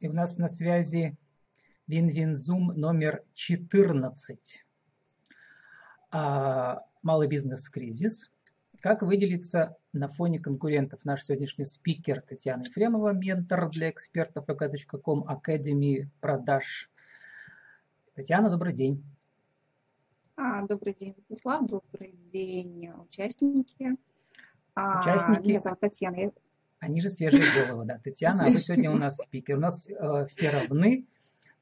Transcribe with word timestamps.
И 0.00 0.08
у 0.08 0.14
нас 0.14 0.38
на 0.38 0.48
связи 0.48 1.14
Win-Win 1.86 2.38
Zoom 2.38 2.68
номер 2.68 3.22
14. 3.34 4.64
А, 6.10 6.84
малый 7.02 7.28
бизнес 7.28 7.66
в 7.66 7.70
кризис. 7.70 8.30
Как 8.80 9.02
выделиться 9.02 9.76
на 9.92 10.08
фоне 10.08 10.38
конкурентов? 10.38 11.04
Наш 11.04 11.24
сегодняшний 11.24 11.66
спикер 11.66 12.22
Татьяна 12.22 12.62
Ефремова, 12.62 13.12
ментор 13.12 13.68
для 13.68 13.90
экспертов 13.90 14.48
vk.com, 14.48 15.24
Академии 15.28 16.08
продаж. 16.20 16.90
Татьяна, 18.14 18.48
добрый 18.48 18.72
день. 18.72 19.04
А, 20.34 20.64
добрый 20.66 20.94
день, 20.94 21.14
Владислав. 21.28 21.66
Добрый 21.66 22.14
день, 22.32 22.90
участники. 23.06 23.96
А, 24.74 25.00
участники. 25.00 25.46
Меня 25.46 25.60
зовут 25.60 25.80
Татьяна. 25.80 26.32
Они 26.80 27.00
же 27.02 27.10
свежие 27.10 27.44
головы, 27.54 27.84
да. 27.84 28.00
Татьяна, 28.02 28.46
а 28.46 28.50
вы 28.50 28.58
сегодня 28.58 28.90
у 28.90 28.96
нас 28.96 29.16
спикер. 29.16 29.58
У 29.58 29.60
нас 29.60 29.86
э, 29.86 30.26
все 30.28 30.50
равны, 30.50 31.06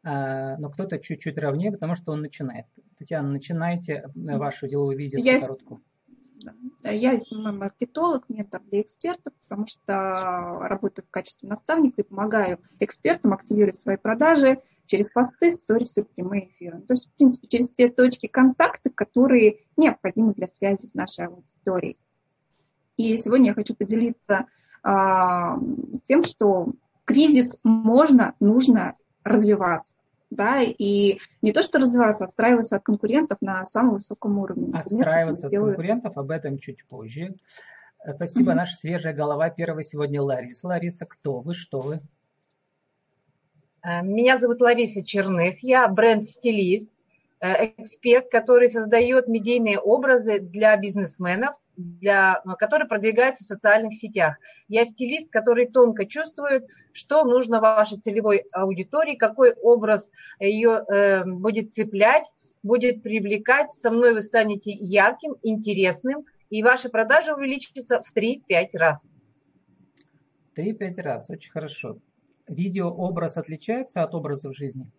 э, 0.05 0.57
но 0.57 0.71
кто-то 0.71 0.99
чуть-чуть 0.99 1.37
равнее, 1.39 1.73
потому 1.73 1.97
что 1.97 2.13
он 2.13 2.21
начинает. 2.21 2.67
Татьяна, 2.99 3.29
начинайте 3.29 3.95
э, 3.95 4.39
вашу 4.39 4.69
деловую 4.69 4.97
визитку 4.97 5.27
Я... 5.27 5.41
короткую. 5.41 5.83
Я 6.85 7.19
маркетолог, 7.33 8.29
ментор 8.29 8.63
для 8.71 8.81
экспертов, 8.81 9.33
потому 9.43 9.67
что 9.67 10.61
работаю 10.61 11.05
в 11.05 11.11
качестве 11.11 11.49
наставника 11.49 12.01
и 12.01 12.09
помогаю 12.09 12.59
экспертам 12.79 13.33
активировать 13.33 13.77
свои 13.77 13.97
продажи 13.97 14.63
через 14.87 15.11
посты, 15.11 15.51
сторисы, 15.51 16.05
прямые 16.05 16.49
эфиры. 16.49 16.81
То 16.83 16.93
есть, 16.93 17.09
в 17.09 17.17
принципе, 17.17 17.49
через 17.49 17.69
те 17.71 17.89
точки 17.89 18.29
контакта, 18.29 18.89
которые 18.89 19.65
необходимы 19.77 20.33
для 20.33 20.47
связи 20.47 20.87
с 20.87 20.95
нашей 20.95 21.27
аудиторией. 21.27 21.99
И 22.97 23.19
сегодня 23.19 23.49
я 23.49 23.55
хочу 23.55 23.75
поделиться 23.75 24.47
тем, 24.83 26.25
что 26.25 26.73
кризис 27.05 27.57
можно, 27.65 28.35
нужно 28.41 28.95
развиваться. 29.25 29.95
Да, 30.31 30.61
и 30.61 31.21
не 31.41 31.53
то, 31.53 31.63
что 31.63 31.79
развиваться, 31.79 32.25
а 32.25 32.27
отстраиваться 32.27 32.77
от 32.77 32.83
конкурентов 32.83 33.39
на 33.41 33.65
самом 33.65 33.95
высоком 33.95 34.39
уровне. 34.39 34.79
Отстраиваться 34.79 35.47
от 35.47 35.53
делают... 35.53 35.77
конкурентов, 35.77 36.19
об 36.19 36.31
этом 36.31 36.59
чуть 36.59 36.85
позже. 36.85 37.35
Спасибо, 38.15 38.53
mm-hmm. 38.53 38.57
наша 38.57 38.77
свежая 38.77 39.15
голова 39.15 39.49
первого 39.49 39.83
сегодня 39.83 40.21
Лариса. 40.23 40.67
Лариса, 40.67 41.07
кто 41.07 41.41
вы, 41.41 41.55
что 41.55 41.81
вы? 41.81 42.01
А, 43.81 44.03
меня 44.03 44.39
зовут 44.39 44.61
Лариса 44.61 45.03
Черных, 45.05 45.63
я 45.63 45.89
бренд-стилист, 45.89 46.91
э, 47.41 47.73
эксперт, 47.79 48.31
который 48.31 48.69
создает 48.69 49.29
медийные 49.29 49.79
образы 49.79 50.41
для 50.41 50.77
бизнесменов, 50.77 51.55
для, 51.79 52.43
который 52.59 52.89
продвигается 52.89 53.45
в 53.45 53.47
социальных 53.47 53.95
сетях. 53.95 54.37
Я 54.67 54.85
стилист, 54.85 55.31
который 55.31 55.67
тонко 55.67 56.07
чувствует, 56.07 56.67
что 56.93 57.25
нужно 57.25 57.61
вашей 57.61 57.99
целевой 57.99 58.45
аудитории, 58.53 59.15
какой 59.15 59.53
образ 59.55 60.11
ее 60.41 60.85
э, 60.89 61.25
будет 61.25 61.73
цеплять, 61.73 62.31
будет 62.63 63.03
привлекать. 63.03 63.69
Со 63.81 63.91
мной 63.91 64.13
вы 64.13 64.23
станете 64.23 64.73
ярким, 64.73 65.37
интересным, 65.43 66.25
и 66.51 66.63
ваши 66.63 66.89
продажи 66.89 67.33
увеличатся 67.33 68.01
в 68.01 68.17
3-5 68.17 68.67
раз. 68.75 68.99
3-5 70.57 71.01
раз, 71.01 71.31
очень 71.31 71.53
хорошо. 71.53 71.99
Видеообраз 72.49 73.37
отличается 73.37 74.03
от 74.03 74.15
образа 74.15 74.51
в 74.51 74.57
жизни? 74.57 74.91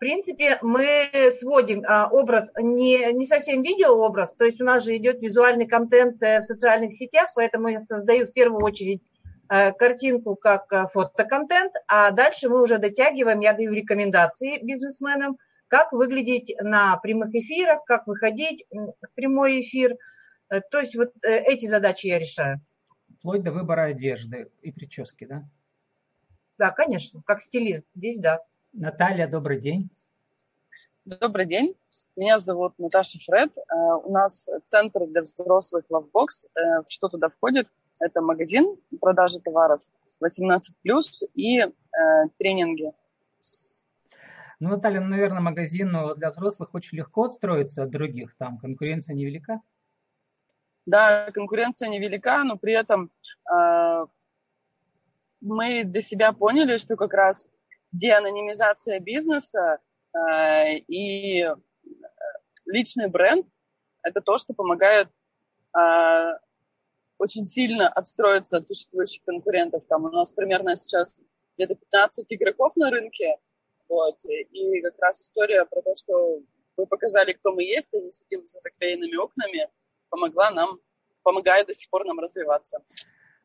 Принципе, 0.00 0.58
мы 0.62 1.10
сводим 1.38 1.84
а, 1.86 2.08
образ, 2.08 2.48
не, 2.58 3.12
не 3.12 3.26
совсем 3.26 3.62
видеообраз, 3.62 4.34
то 4.34 4.44
есть 4.46 4.60
у 4.60 4.64
нас 4.64 4.82
же 4.82 4.96
идет 4.96 5.20
визуальный 5.20 5.66
контент 5.66 6.20
э, 6.22 6.40
в 6.40 6.44
социальных 6.44 6.94
сетях, 6.94 7.28
поэтому 7.36 7.68
я 7.68 7.78
создаю 7.80 8.26
в 8.26 8.32
первую 8.32 8.64
очередь 8.64 9.02
э, 9.50 9.72
картинку 9.72 10.36
как 10.36 10.72
э, 10.72 10.86
фотоконтент, 10.92 11.74
а 11.86 12.10
дальше 12.12 12.48
мы 12.48 12.62
уже 12.62 12.78
дотягиваем, 12.78 13.40
я 13.40 13.52
даю 13.52 13.72
рекомендации 13.72 14.64
бизнесменам, 14.64 15.36
как 15.68 15.92
выглядеть 15.92 16.52
на 16.60 16.96
прямых 16.96 17.34
эфирах, 17.34 17.84
как 17.84 18.06
выходить 18.06 18.64
в 18.70 19.14
прямой 19.14 19.60
эфир. 19.60 19.96
То 20.48 20.80
есть 20.80 20.96
вот 20.96 21.12
эти 21.22 21.66
задачи 21.66 22.08
я 22.08 22.18
решаю. 22.18 22.60
Вплоть 23.20 23.44
до 23.44 23.52
выбора 23.52 23.82
одежды 23.82 24.50
и 24.62 24.72
прически, 24.72 25.26
да? 25.26 25.44
Да, 26.58 26.70
конечно, 26.70 27.22
как 27.24 27.40
стилист, 27.40 27.86
здесь 27.94 28.18
да. 28.18 28.40
Наталья, 28.72 29.26
добрый 29.26 29.60
день. 29.60 29.90
Добрый 31.04 31.44
день. 31.46 31.74
Меня 32.14 32.38
зовут 32.38 32.74
Наташа 32.78 33.18
Фред. 33.26 33.50
Э, 33.56 33.94
у 34.04 34.12
нас 34.12 34.48
центр 34.66 35.06
для 35.06 35.22
взрослых 35.22 35.84
Lovebox. 35.90 36.46
Э, 36.54 36.82
что 36.88 37.08
туда 37.08 37.30
входит? 37.30 37.68
Это 38.00 38.20
магазин 38.20 38.66
продажи 39.00 39.40
товаров 39.40 39.82
18+, 40.24 40.60
и 41.34 41.58
э, 41.58 41.68
тренинги. 42.38 42.92
Ну, 44.60 44.68
Наталья, 44.68 45.00
ну, 45.00 45.08
наверное, 45.08 45.40
магазин 45.40 45.96
для 46.16 46.30
взрослых 46.30 46.72
очень 46.72 46.98
легко 46.98 47.24
отстроиться 47.24 47.82
от 47.82 47.90
других. 47.90 48.36
Там 48.36 48.58
конкуренция 48.58 49.16
невелика? 49.16 49.60
Да, 50.86 51.30
конкуренция 51.32 51.88
невелика, 51.88 52.44
но 52.44 52.56
при 52.56 52.74
этом 52.74 53.10
э, 53.52 54.06
мы 55.40 55.82
для 55.84 56.02
себя 56.02 56.32
поняли, 56.32 56.76
что 56.76 56.94
как 56.94 57.12
раз 57.14 57.48
деанонимизация 57.92 59.00
бизнеса 59.00 59.78
э, 60.14 60.76
и 60.88 61.42
э, 61.42 61.54
личный 62.66 63.08
бренд– 63.08 63.46
это 64.02 64.20
то, 64.20 64.38
что 64.38 64.54
помогает 64.54 65.08
э, 65.76 66.38
очень 67.18 67.44
сильно 67.46 67.88
отстроиться 67.88 68.58
от 68.58 68.66
существующих 68.66 69.22
конкурентов. 69.24 69.84
Там 69.88 70.04
у 70.04 70.10
нас 70.10 70.32
примерно 70.32 70.76
сейчас 70.76 71.22
где-то 71.56 71.74
15 71.74 72.26
игроков 72.30 72.76
на 72.76 72.90
рынке, 72.90 73.36
вот, 73.88 74.16
и 74.24 74.80
как 74.82 74.94
раз 75.00 75.20
история 75.20 75.64
про 75.64 75.82
то, 75.82 75.94
что 75.96 76.40
мы 76.76 76.86
показали, 76.86 77.32
кто 77.32 77.52
мы 77.52 77.64
есть, 77.64 77.88
и 77.92 78.00
не 78.00 78.12
сидим 78.12 78.46
за 78.46 78.60
заклеенными 78.60 79.16
окнами, 79.16 79.68
помогла 80.08 80.50
нам, 80.50 80.78
помогает 81.22 81.66
до 81.66 81.74
сих 81.74 81.90
пор 81.90 82.04
нам 82.06 82.20
развиваться. 82.20 82.82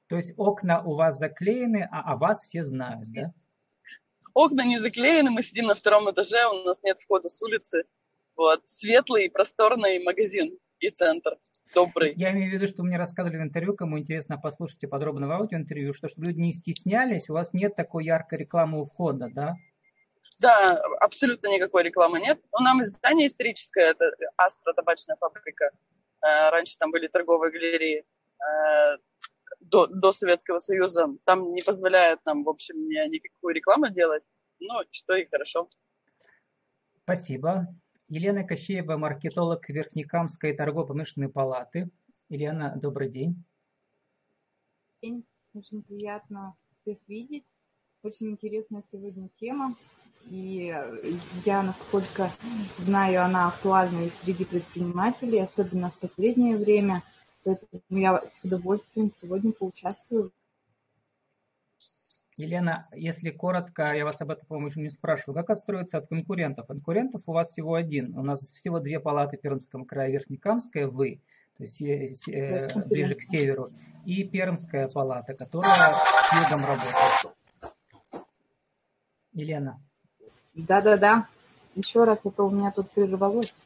То 0.08 0.16
есть 0.16 0.34
окна 0.38 0.84
у 0.84 0.96
вас 0.96 1.18
заклеены, 1.18 1.88
а 1.92 2.14
о 2.14 2.18
вас 2.18 2.44
все 2.44 2.64
знают, 2.64 3.04
да? 3.14 3.34
Окна 4.36 4.62
не 4.62 4.78
заклеены, 4.78 5.32
мы 5.32 5.42
сидим 5.42 5.66
на 5.66 5.74
втором 5.74 6.12
этаже, 6.12 6.46
у 6.48 6.66
нас 6.66 6.84
нет 6.84 7.00
входа 7.00 7.30
с 7.30 7.42
улицы. 7.42 7.86
Вот. 8.36 8.62
Светлый, 8.66 9.32
просторный 9.32 10.04
магазин 10.04 10.60
и 10.80 10.90
центр. 10.90 11.38
Добрый. 11.74 12.14
Я 12.18 12.32
имею 12.32 12.52
в 12.52 12.54
виду, 12.54 12.68
что 12.68 12.82
вы 12.82 12.90
мне 12.90 12.98
рассказывали 12.98 13.38
в 13.38 13.44
интервью, 13.44 13.76
кому 13.76 13.98
интересно, 13.98 14.38
послушайте 14.38 14.88
подробно 14.88 15.28
в 15.28 15.32
аудиоинтервью, 15.32 15.94
что 15.94 16.10
чтобы 16.10 16.28
люди 16.28 16.40
не 16.42 16.54
стеснялись, 16.54 17.30
у 17.30 17.34
вас 17.34 17.54
нет 17.54 17.76
такой 17.76 18.06
яркой 18.06 18.40
рекламы 18.40 18.82
у 18.82 18.86
входа, 18.86 19.30
да? 19.34 19.56
Да, 20.40 20.68
абсолютно 21.00 21.48
никакой 21.48 21.84
рекламы 21.84 22.20
нет. 22.20 22.40
У 22.52 22.62
нам 22.62 22.82
издание 22.82 23.28
историческое, 23.28 23.92
это 23.92 24.12
Астра 24.36 24.74
табачная 24.74 25.16
фабрика. 25.16 25.72
Э, 26.22 26.50
раньше 26.50 26.78
там 26.78 26.92
были 26.92 27.08
торговые 27.08 27.54
галереи. 27.54 28.04
До, 29.70 29.88
до 29.88 30.12
Советского 30.12 30.60
Союза, 30.60 31.08
там 31.24 31.54
не 31.54 31.62
позволяют 31.62 32.22
нам, 32.26 32.44
в 32.44 32.50
общем, 32.50 32.88
никакую 32.88 33.56
рекламу 33.56 33.90
делать. 33.90 34.32
Ну, 34.60 34.74
что 34.92 35.16
и 35.16 35.26
хорошо. 35.26 35.70
Спасибо. 37.04 37.68
Елена 38.08 38.44
Кощеева, 38.44 38.98
маркетолог 38.98 39.68
Верхнекамской 39.68 40.54
торгово-промышленной 40.54 41.30
палаты. 41.30 41.90
Елена, 42.30 42.76
добрый 42.80 43.10
день. 43.10 43.44
День. 45.02 45.26
Очень 45.54 45.82
приятно 45.82 46.56
всех 46.82 46.98
видеть. 47.08 47.46
Очень 48.04 48.32
интересная 48.32 48.84
сегодня 48.92 49.30
тема. 49.30 49.76
И 50.30 50.76
я, 51.46 51.64
насколько 51.64 52.30
знаю, 52.78 53.24
она 53.24 53.48
актуальна 53.48 54.06
и 54.06 54.10
среди 54.10 54.46
предпринимателей, 54.46 55.40
особенно 55.40 55.90
в 55.90 55.98
последнее 56.00 56.58
время– 56.58 57.02
Поэтому 57.46 57.82
я 57.92 58.22
с 58.26 58.44
удовольствием 58.44 59.12
сегодня 59.12 59.52
поучаствую. 59.52 60.32
Елена, 62.36 62.86
если 62.94 63.30
коротко, 63.30 63.94
я 63.94 64.04
вас 64.04 64.20
об 64.20 64.32
этом, 64.32 64.46
по-моему, 64.48 64.68
еще 64.70 64.82
не 64.82 64.90
спрашивал, 64.90 65.36
как 65.36 65.52
отстроиться 65.52 66.00
от 66.00 66.08
конкурентов? 66.08 66.68
Конкурентов 66.68 67.22
у 67.28 67.32
вас 67.32 67.52
всего 67.52 67.76
один. 67.76 68.18
У 68.18 68.24
нас 68.24 68.42
всего 68.42 68.80
две 68.80 69.00
палаты 69.00 69.38
в 69.38 69.42
Пермском 69.42 69.86
крае, 69.86 70.12
Верхнекамская, 70.12 70.88
вы, 70.88 71.22
то 71.56 71.64
есть 71.64 72.28
э, 72.28 72.68
ближе 72.88 73.16
к 73.16 73.22
северу, 73.22 73.72
и 74.06 74.24
Пермская 74.26 74.90
палата, 74.90 75.34
которая 75.34 75.72
с 75.74 76.34
югом 76.34 76.66
работает. 76.68 78.26
Елена. 79.34 79.80
Да-да-да. 80.56 81.28
Еще 81.76 82.04
раз, 82.06 82.20
это 82.24 82.44
у 82.44 82.50
меня 82.50 82.72
тут 82.72 82.90
прервалось. 82.92 83.64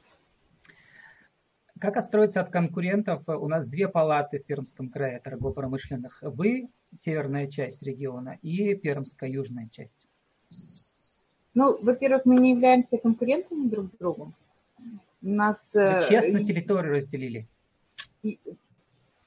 Как 1.79 1.95
отстроиться 1.95 2.41
от 2.41 2.49
конкурентов? 2.49 3.23
У 3.27 3.47
нас 3.47 3.65
две 3.65 3.87
палаты 3.87 4.39
в 4.39 4.45
Пермском 4.45 4.89
крае 4.89 5.19
торгово-промышленных. 5.19 6.19
Вы, 6.21 6.69
северная 6.97 7.47
часть 7.47 7.81
региона, 7.83 8.37
и 8.41 8.75
Пермская 8.75 9.29
южная 9.29 9.69
часть. 9.69 10.07
Ну, 11.53 11.77
во-первых, 11.81 12.25
мы 12.25 12.35
не 12.39 12.51
являемся 12.51 12.97
конкурентами 12.97 13.69
друг 13.69 13.97
другу. 13.97 14.33
У 15.21 15.29
нас... 15.29 15.73
Вы 15.73 15.81
э, 15.81 16.09
честно 16.09 16.43
территорию 16.43 16.93
разделили. 16.93 17.47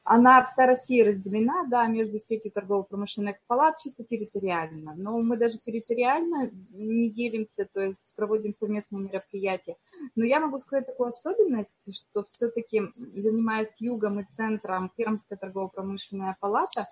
она 0.04 0.44
вся 0.44 0.66
Россия 0.66 1.06
разделена, 1.06 1.66
да, 1.70 1.86
между 1.86 2.20
сетью 2.20 2.50
торгово-промышленных 2.50 3.36
палат 3.46 3.78
чисто 3.78 4.04
территориально. 4.04 4.94
Но 4.96 5.22
мы 5.22 5.38
даже 5.38 5.58
территориально 5.58 6.50
не 6.72 7.10
делимся, 7.10 7.66
то 7.72 7.80
есть 7.80 8.14
проводим 8.16 8.54
совместные 8.54 9.04
мероприятия. 9.04 9.76
Но 10.14 10.24
я 10.24 10.40
могу 10.40 10.58
сказать 10.60 10.86
такую 10.86 11.10
особенность, 11.10 11.94
что 11.94 12.24
все-таки, 12.24 12.82
занимаясь 13.14 13.80
югом 13.80 14.20
и 14.20 14.24
центром, 14.24 14.90
Пермская 14.96 15.38
торгово-промышленная 15.38 16.36
палата 16.40 16.88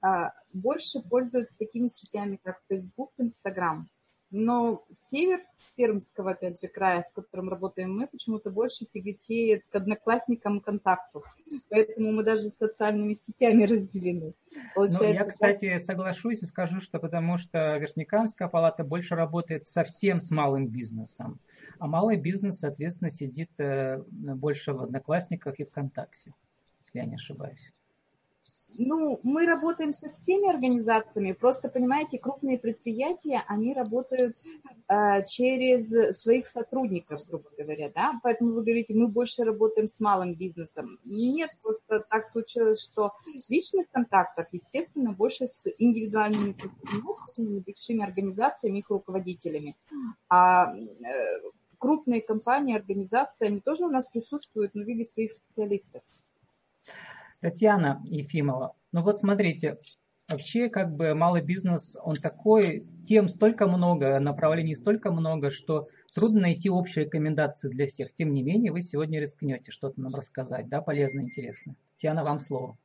а, 0.00 0.32
больше 0.52 1.00
пользуется 1.00 1.58
такими 1.58 1.88
сетями, 1.88 2.38
как 2.42 2.60
Facebook, 2.68 3.12
Instagram. 3.18 3.86
Но 4.30 4.84
север 4.92 5.40
Пермского, 5.76 6.32
опять 6.32 6.60
же, 6.60 6.68
края, 6.68 7.02
с 7.02 7.12
которым 7.12 7.48
работаем 7.48 7.96
мы, 7.96 8.06
почему-то 8.06 8.50
больше 8.50 8.84
тяготеет 8.84 9.64
к 9.70 9.74
одноклассникам 9.74 10.60
контакту. 10.60 11.24
Поэтому 11.70 12.12
мы 12.12 12.24
даже 12.24 12.50
социальными 12.50 13.14
сетями 13.14 13.64
разделены. 13.70 14.34
Получается, 14.74 15.08
ну, 15.08 15.14
я, 15.14 15.24
кстати, 15.24 15.78
соглашусь 15.78 16.42
и 16.42 16.46
скажу, 16.46 16.80
что 16.80 16.98
потому 16.98 17.38
что 17.38 17.78
Верхнекамская 17.78 18.48
палата 18.48 18.84
больше 18.84 19.14
работает 19.14 19.66
совсем 19.66 20.20
с 20.20 20.30
малым 20.30 20.68
бизнесом. 20.68 21.40
А 21.78 21.86
малый 21.86 22.16
бизнес, 22.16 22.58
соответственно, 22.58 23.10
сидит 23.10 23.50
э, 23.58 24.02
больше 24.10 24.74
в 24.74 24.82
одноклассниках 24.82 25.58
и 25.58 25.64
ВКонтакте, 25.64 26.34
если 26.84 26.98
я 26.98 27.06
не 27.06 27.14
ошибаюсь. 27.14 27.72
Ну, 28.76 29.20
мы 29.22 29.46
работаем 29.46 29.92
со 29.92 30.08
всеми 30.10 30.48
организациями, 30.48 31.32
просто, 31.32 31.68
понимаете, 31.68 32.18
крупные 32.18 32.58
предприятия, 32.58 33.42
они 33.46 33.74
работают 33.74 34.34
э, 34.88 35.24
через 35.26 36.18
своих 36.18 36.46
сотрудников, 36.46 37.20
грубо 37.28 37.50
говоря, 37.56 37.90
да, 37.94 38.20
поэтому 38.22 38.52
вы 38.52 38.62
говорите, 38.62 38.94
мы 38.94 39.08
больше 39.08 39.44
работаем 39.44 39.88
с 39.88 40.00
малым 40.00 40.34
бизнесом. 40.34 40.98
Нет, 41.04 41.50
просто 41.62 42.06
так 42.08 42.28
случилось, 42.28 42.82
что 42.82 43.10
личных 43.48 43.90
контактов, 43.90 44.46
естественно, 44.52 45.12
больше 45.12 45.46
с 45.46 45.68
индивидуальными 45.78 46.52
предпринимателями, 46.52 47.60
большими 47.60 48.04
организациями, 48.04 48.78
их 48.78 48.90
руководителями. 48.90 49.76
А 50.28 50.74
э, 50.74 50.82
крупные 51.78 52.20
компании, 52.20 52.76
организации, 52.76 53.46
они 53.46 53.60
тоже 53.60 53.84
у 53.84 53.90
нас 53.90 54.06
присутствуют, 54.06 54.74
но 54.74 54.82
в 54.82 54.86
виде 54.86 55.04
своих 55.04 55.32
специалистов. 55.32 56.02
Татьяна 57.40 58.02
Ефимова, 58.04 58.74
ну 58.92 59.02
вот 59.02 59.18
смотрите, 59.18 59.78
вообще 60.28 60.68
как 60.68 60.94
бы 60.94 61.14
малый 61.14 61.42
бизнес, 61.42 61.96
он 62.02 62.14
такой, 62.14 62.84
тем 63.06 63.28
столько 63.28 63.66
много, 63.66 64.18
направлений 64.18 64.74
столько 64.74 65.10
много, 65.10 65.50
что 65.50 65.86
трудно 66.14 66.40
найти 66.42 66.70
общие 66.70 67.04
рекомендации 67.04 67.68
для 67.68 67.86
всех. 67.86 68.14
Тем 68.14 68.32
не 68.32 68.42
менее, 68.42 68.72
вы 68.72 68.82
сегодня 68.82 69.20
рискнете 69.20 69.70
что-то 69.70 70.00
нам 70.00 70.14
рассказать, 70.14 70.68
да, 70.68 70.80
полезно, 70.80 71.20
интересно. 71.20 71.74
Татьяна, 71.94 72.24
вам 72.24 72.38
слово. 72.38 72.76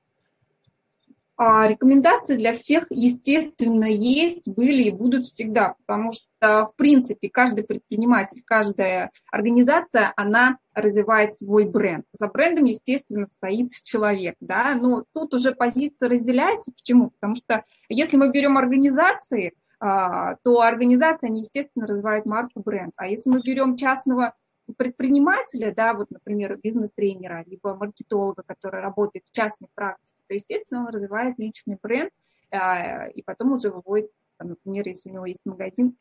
А 1.35 1.67
рекомендации 1.67 2.37
для 2.37 2.53
всех, 2.53 2.85
естественно, 2.91 3.85
есть, 3.85 4.47
были 4.47 4.83
и 4.83 4.91
будут 4.91 5.25
всегда, 5.25 5.73
потому 5.85 6.13
что, 6.13 6.67
в 6.67 6.75
принципе, 6.75 7.27
каждый 7.27 7.63
предприниматель, 7.63 8.43
каждая 8.45 9.09
организация, 9.31 10.13
она 10.15 10.59
развивает 10.75 11.33
свой 11.33 11.65
бренд. 11.65 12.05
За 12.11 12.27
брендом, 12.27 12.65
естественно, 12.65 13.25
стоит 13.25 13.71
человек, 13.83 14.35
да, 14.41 14.75
но 14.75 15.05
тут 15.11 15.33
уже 15.33 15.53
позиция 15.53 16.09
разделяется. 16.09 16.71
Почему? 16.71 17.09
Потому 17.09 17.35
что 17.35 17.63
если 17.89 18.15
мы 18.17 18.31
берем 18.31 18.57
организации, 18.57 19.53
а, 19.79 20.35
то 20.43 20.61
организация, 20.61 21.29
они, 21.29 21.41
естественно, 21.41 21.87
развивают 21.87 22.27
марку, 22.27 22.61
бренд. 22.63 22.93
А 22.95 23.07
если 23.07 23.31
мы 23.31 23.41
берем 23.41 23.75
частного 23.75 24.33
предпринимателя, 24.77 25.73
да, 25.75 25.93
вот, 25.93 26.09
например, 26.11 26.57
бизнес-тренера, 26.61 27.43
либо 27.47 27.75
маркетолога, 27.75 28.43
который 28.45 28.81
работает 28.81 29.25
в 29.25 29.35
частной 29.35 29.67
практике, 29.73 30.12
то, 30.27 30.33
естественно, 30.33 30.81
он 30.81 30.87
развивает 30.87 31.37
личный 31.37 31.77
бренд 31.81 32.11
а, 32.51 33.07
и 33.07 33.21
потом 33.21 33.53
уже 33.53 33.69
выводит, 33.69 34.11
например, 34.39 34.87
если 34.87 35.09
у 35.09 35.13
него 35.13 35.25
есть 35.25 35.45
магазин, 35.45 35.97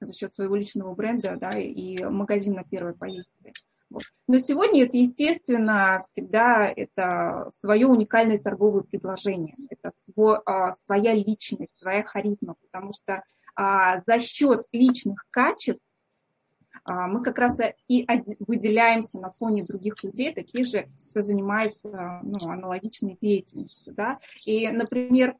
за 0.00 0.12
счет 0.12 0.34
своего 0.34 0.56
личного 0.56 0.94
бренда, 0.94 1.36
да, 1.40 1.50
и 1.50 2.02
магазин 2.04 2.54
на 2.54 2.64
первой 2.64 2.94
позиции. 2.94 3.52
Вот. 3.90 4.02
Но 4.26 4.38
сегодня 4.38 4.84
это, 4.84 4.96
естественно, 4.98 6.02
всегда 6.04 6.66
это 6.66 7.50
свое 7.60 7.86
уникальное 7.86 8.38
торговое 8.38 8.82
предложение, 8.82 9.54
это 9.70 9.92
свой, 10.04 10.38
а, 10.44 10.72
своя 10.72 11.14
личность, 11.14 11.72
своя 11.78 12.02
харизма, 12.02 12.56
потому 12.60 12.92
что 12.92 13.22
а, 13.54 14.00
за 14.06 14.18
счет 14.18 14.66
личных 14.72 15.24
качеств 15.30 15.84
мы 16.86 17.22
как 17.22 17.38
раз 17.38 17.58
и 17.88 18.06
выделяемся 18.40 19.18
на 19.18 19.30
фоне 19.30 19.64
других 19.64 20.02
людей, 20.04 20.34
таких 20.34 20.66
же, 20.66 20.88
кто 21.10 21.22
занимается 21.22 22.20
ну, 22.22 22.36
аналогичной 22.50 23.16
деятельностью. 23.18 23.94
Да? 23.94 24.18
И, 24.44 24.68
например, 24.68 25.36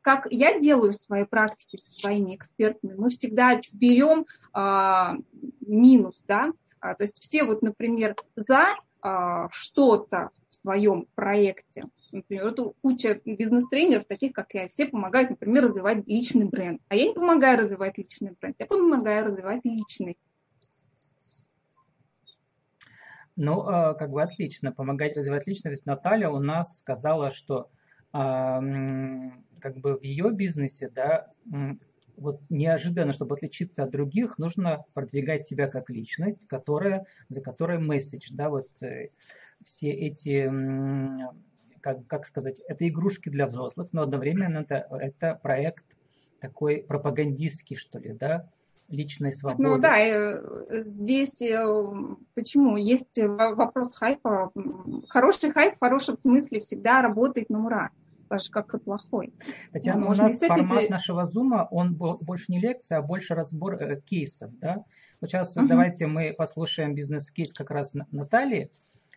как 0.00 0.26
я 0.30 0.58
делаю 0.58 0.92
в 0.92 0.96
своей 0.96 1.26
практике 1.26 1.78
со 1.78 1.90
своими 1.90 2.36
экспертами, 2.36 2.94
мы 2.96 3.10
всегда 3.10 3.60
берем 3.72 4.24
а, 4.52 5.16
минус, 5.60 6.24
да, 6.26 6.52
а, 6.80 6.94
то 6.94 7.04
есть 7.04 7.22
все 7.22 7.44
вот, 7.44 7.60
например, 7.60 8.16
за 8.34 8.76
а, 9.02 9.48
что-то 9.50 10.30
в 10.48 10.54
своем 10.56 11.06
проекте, 11.14 11.84
например, 12.12 12.54
вот 12.56 12.76
куча 12.82 13.20
бизнес-тренеров, 13.24 14.04
таких 14.06 14.32
как 14.32 14.54
я, 14.54 14.68
все 14.68 14.86
помогают, 14.86 15.30
например, 15.30 15.64
развивать 15.64 16.06
личный 16.06 16.46
бренд. 16.46 16.80
А 16.88 16.96
я 16.96 17.08
не 17.08 17.14
помогаю 17.14 17.58
развивать 17.58 17.98
личный 17.98 18.34
бренд, 18.40 18.56
я 18.58 18.66
помогаю 18.66 19.26
развивать 19.26 19.60
личный. 19.64 20.16
Ну, 23.36 23.62
а, 23.62 23.94
как 23.94 24.10
бы 24.10 24.22
отлично, 24.22 24.72
помогать 24.72 25.16
развивать 25.16 25.46
личность. 25.46 25.86
Наталья 25.86 26.28
у 26.28 26.38
нас 26.38 26.78
сказала, 26.78 27.30
что 27.30 27.70
а, 28.12 28.60
как 29.60 29.78
бы 29.78 29.96
в 29.96 30.02
ее 30.02 30.30
бизнесе, 30.32 30.90
да, 30.90 31.30
вот 32.16 32.40
неожиданно, 32.50 33.12
чтобы 33.12 33.36
отличиться 33.36 33.84
от 33.84 33.90
других, 33.90 34.38
нужно 34.38 34.84
продвигать 34.94 35.46
себя 35.46 35.66
как 35.66 35.88
личность, 35.88 36.46
которая, 36.46 37.06
за 37.28 37.40
которой 37.40 37.78
месседж, 37.78 38.28
да, 38.32 38.50
вот 38.50 38.68
э, 38.82 39.08
все 39.64 39.90
эти, 39.90 40.50
как, 41.80 42.06
как 42.06 42.26
сказать, 42.26 42.60
это 42.68 42.86
игрушки 42.86 43.30
для 43.30 43.46
взрослых, 43.46 43.88
но 43.92 44.02
одновременно 44.02 44.58
это, 44.58 44.86
это 44.90 45.40
проект 45.42 45.84
такой 46.40 46.84
пропагандистский, 46.86 47.76
что 47.76 47.98
ли, 47.98 48.12
да, 48.12 48.50
личной 48.88 49.32
свободы. 49.32 49.62
Ну 49.62 49.78
да, 49.78 49.98
э, 49.98 50.84
здесь 50.84 51.40
э, 51.42 51.64
почему? 52.34 52.76
Есть 52.76 53.18
вопрос 53.18 53.94
хайпа. 53.94 54.52
Хороший 55.08 55.50
хайп 55.52 55.76
в 55.76 55.80
хорошем 55.80 56.18
смысле 56.20 56.60
всегда 56.60 57.02
работает 57.02 57.50
на 57.50 57.64
ура 57.64 57.90
даже 58.32 58.50
как 58.50 58.72
и 58.72 58.78
плохой. 58.78 59.34
Хотя 59.72 59.94
ну, 59.94 60.06
у 60.06 60.14
нас 60.14 60.38
формат 60.38 60.88
нашего 60.88 61.26
зума, 61.26 61.68
он 61.70 61.94
больше 61.94 62.46
не 62.48 62.60
лекция, 62.60 62.98
а 62.98 63.02
больше 63.02 63.34
разбор 63.34 63.74
э, 63.74 64.00
кейсов. 64.00 64.50
Да? 64.58 64.84
Сейчас 65.20 65.54
угу. 65.54 65.66
давайте 65.68 66.06
мы 66.06 66.32
послушаем 66.32 66.94
бизнес-кейс 66.94 67.52
как 67.52 67.70
раз 67.70 67.92
Натальи, 68.10 68.70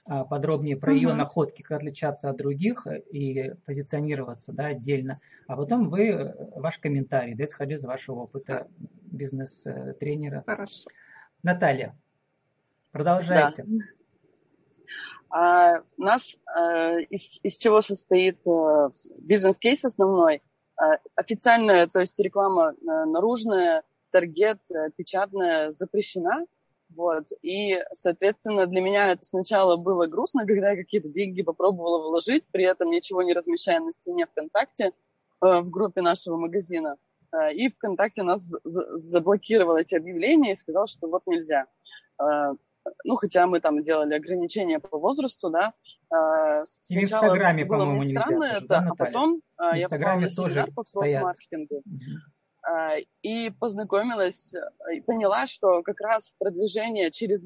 подробнее 0.05 0.77
про 0.77 0.91
угу. 0.91 0.97
ее 0.97 1.13
находки, 1.13 1.62
как 1.62 1.77
отличаться 1.77 2.29
от 2.29 2.38
других 2.38 2.85
э, 2.88 3.00
и 3.12 3.53
позиционироваться 3.65 4.53
да, 4.53 4.67
отдельно. 4.67 5.19
А 5.47 5.55
потом 5.55 5.89
вы, 5.89 6.09
э, 6.09 6.33
ваш 6.59 6.77
комментарий, 6.77 7.33
да, 7.33 7.45
исходя 7.45 7.75
из 7.75 7.83
вашего 7.83 8.21
опыта 8.21 8.67
бизнес-тренера. 9.01 10.43
Хорошо. 10.45 10.89
Наталья, 11.41 11.97
продолжайте. 12.91 13.63
Да. 13.63 13.75
А, 15.29 15.81
у 15.97 16.01
нас 16.01 16.38
а, 16.45 17.00
из, 17.00 17.39
из 17.43 17.57
чего 17.57 17.81
состоит 17.81 18.39
а, 18.47 18.89
бизнес-кейс 19.19 19.83
основной? 19.85 20.41
А, 20.77 20.97
официальная, 21.15 21.88
то 21.88 22.00
есть 22.00 22.19
реклама 22.19 22.75
а, 22.88 23.05
наружная, 23.05 23.83
таргет, 24.12 24.59
а, 24.71 24.89
печатная 24.91 25.71
запрещена, 25.71 26.45
вот. 26.89 27.27
И, 27.42 27.77
соответственно, 27.94 28.68
для 28.68 28.82
меня 28.82 29.12
это 29.12 29.25
сначала 29.25 29.77
было 29.77 30.08
грустно, 30.08 30.46
когда 30.48 30.72
я 30.72 30.75
какие-то 30.77 31.10
деньги 31.10 31.42
попробовала 31.42 32.10
вложить, 32.10 32.46
при 32.51 32.63
этом 32.65 32.89
ничего 32.89 33.22
не 33.24 33.34
размещая 33.34 33.80
на 33.80 33.92
стене 33.94 34.25
ВКонтакте 34.27 34.86
э, 34.86 34.92
в 35.39 35.70
группе 35.70 36.01
нашего 36.01 36.38
магазина. 36.38 36.98
Э, 37.32 37.54
и 37.54 37.70
ВКонтакте 37.70 38.24
нас 38.24 38.54
заблокировал 38.63 39.77
эти 39.77 39.96
объявления 39.96 40.51
и 40.51 40.56
сказал, 40.56 40.88
что 40.88 41.08
вот 41.08 41.24
нельзя. 41.25 41.65
Э, 42.22 42.54
ну, 43.04 43.15
хотя 43.15 43.48
мы 43.48 43.60
там 43.62 43.84
делали 43.84 44.13
ограничения 44.13 44.80
по 44.80 45.00
возрасту, 45.00 45.50
да. 45.50 45.74
В 46.12 46.65
Инстаграме, 46.89 47.65
по-моему, 47.65 48.04
нельзя. 48.04 48.22
Странно, 48.22 48.54
тоже, 48.54 48.68
да, 48.68 48.86
а 48.88 48.96
потом 48.96 49.42
я 49.74 49.89
попала 49.89 50.20
на 50.20 50.30
семинар 50.30 50.72
по 50.72 50.84
кросс-маркетингу. 50.84 51.77
Угу. 51.77 52.35
А, 52.67 52.95
и 53.22 53.51
познакомилась, 53.51 54.53
и 54.91 55.01
поняла, 55.01 55.45
что 55.45 55.84
как 55.84 56.00
раз 56.01 56.34
продвижение 56.39 57.12
через 57.12 57.41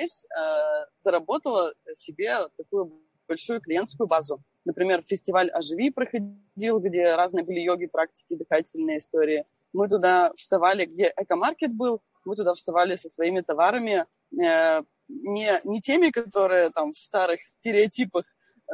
здесь 0.00 0.26
э, 0.26 0.86
заработала 0.98 1.74
себе 1.94 2.48
такую 2.56 3.02
большую 3.28 3.60
клиентскую 3.60 4.06
базу. 4.06 4.42
Например, 4.64 5.02
фестиваль 5.04 5.50
«Оживи» 5.50 5.90
проходил, 5.90 6.78
где 6.80 7.14
разные 7.14 7.44
были 7.44 7.60
йоги, 7.60 7.86
практики, 7.86 8.34
дыхательные 8.36 8.98
истории. 8.98 9.44
Мы 9.72 9.88
туда 9.88 10.32
вставали, 10.36 10.84
где 10.84 11.12
экомаркет 11.16 11.72
был, 11.72 12.02
мы 12.24 12.36
туда 12.36 12.54
вставали 12.54 12.96
со 12.96 13.08
своими 13.08 13.40
товарами, 13.40 14.06
э, 14.32 14.82
не, 15.08 15.60
не 15.64 15.80
теми, 15.80 16.10
которые 16.10 16.70
там 16.70 16.92
в 16.92 16.98
старых 16.98 17.40
стереотипах, 17.42 18.24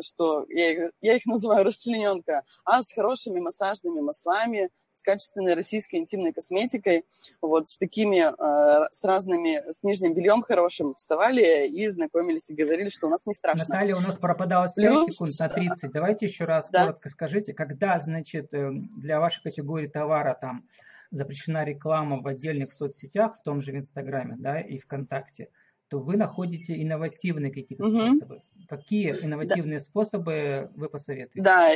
что 0.02 0.44
я 0.48 0.90
я 1.00 1.16
их 1.16 1.22
называю 1.26 1.64
расчлененка, 1.64 2.44
а 2.64 2.82
с 2.82 2.92
хорошими 2.92 3.40
массажными 3.40 4.00
маслами, 4.00 4.70
с 4.96 5.02
качественной 5.02 5.54
российской 5.54 5.96
интимной 5.96 6.32
косметикой, 6.32 7.04
вот 7.40 7.68
с 7.68 7.78
такими, 7.78 8.20
э, 8.20 8.88
с 8.90 9.04
разными, 9.04 9.70
с 9.70 9.82
нижним 9.82 10.14
бельем 10.14 10.42
хорошим 10.42 10.94
вставали 10.94 11.68
и 11.68 11.86
знакомились 11.88 12.50
и 12.50 12.54
говорили, 12.54 12.88
что 12.88 13.06
у 13.06 13.10
нас 13.10 13.26
не 13.26 13.34
страшно. 13.34 13.66
Наталья, 13.68 13.96
у 13.96 14.00
нас 14.00 14.18
пропадала 14.18 14.66
связь 14.66 14.90
Плюс, 14.90 15.14
секунд 15.14 15.32
на 15.38 15.48
30. 15.48 15.92
Давайте 15.92 16.26
еще 16.26 16.44
раз 16.44 16.68
да. 16.70 16.86
коротко 16.86 17.08
скажите, 17.10 17.52
когда, 17.52 18.00
значит, 18.00 18.52
э, 18.54 18.70
для 18.96 19.20
вашей 19.20 19.42
категории 19.42 19.86
товара 19.86 20.36
там 20.40 20.62
запрещена 21.10 21.64
реклама 21.64 22.20
в 22.20 22.26
отдельных 22.26 22.72
соцсетях, 22.72 23.38
в 23.38 23.42
том 23.42 23.62
же 23.62 23.72
в 23.72 23.76
Инстаграме, 23.76 24.36
да, 24.38 24.60
и 24.60 24.78
ВКонтакте, 24.78 25.50
то 25.88 26.00
вы 26.00 26.16
находите 26.16 26.82
инновативные 26.82 27.52
какие-то 27.52 27.86
угу. 27.86 28.14
способы. 28.14 28.42
Какие 28.68 29.12
инновативные 29.22 29.78
да. 29.78 29.84
способы 29.84 30.70
вы 30.74 30.88
посоветуете? 30.88 31.42
Да, 31.42 31.70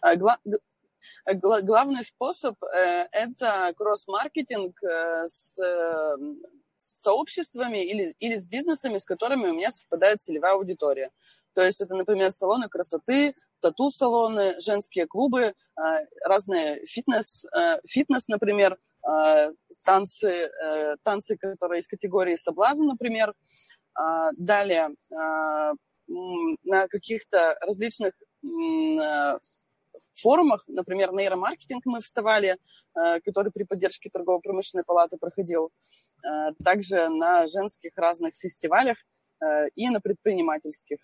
а, 0.00 0.14
главный 1.34 2.04
способ 2.04 2.56
э, 2.62 3.06
это 3.12 3.72
кросс-маркетинг 3.76 4.82
э, 4.82 5.28
с 5.28 5.58
сообществами 6.78 7.84
или, 7.84 8.14
или 8.18 8.34
с 8.36 8.46
бизнесами, 8.46 8.98
с 8.98 9.04
которыми 9.04 9.48
у 9.48 9.54
меня 9.54 9.70
совпадает 9.70 10.20
целевая 10.20 10.52
аудитория. 10.52 11.10
То 11.54 11.64
есть 11.64 11.80
это, 11.80 11.94
например, 11.94 12.32
салоны 12.32 12.68
красоты, 12.68 13.34
тату-салоны, 13.60 14.60
женские 14.60 15.06
клубы, 15.06 15.42
э, 15.42 15.52
разные 16.24 16.84
фитнес, 16.86 17.46
фитнес, 17.86 18.28
например, 18.28 18.78
танцы, 19.84 20.50
танцы, 21.04 21.36
которые 21.36 21.80
из 21.80 21.86
категории 21.86 22.34
соблазн, 22.34 22.86
например. 22.86 23.34
Далее 24.36 24.90
на 26.08 26.88
каких-то 26.88 27.56
различных 27.60 28.14
форумах, 30.14 30.64
например, 30.68 31.12
нейромаркетинг 31.12 31.84
мы 31.86 32.00
вставали, 32.00 32.56
э, 32.94 33.20
который 33.20 33.52
при 33.52 33.64
поддержке 33.64 34.10
торгово-промышленной 34.10 34.84
палаты 34.84 35.16
проходил, 35.16 35.70
э, 36.22 36.52
также 36.64 37.08
на 37.08 37.46
женских 37.46 37.92
разных 37.96 38.34
фестивалях 38.36 38.96
э, 39.40 39.68
и 39.74 39.88
на 39.90 40.00
предпринимательских. 40.00 40.98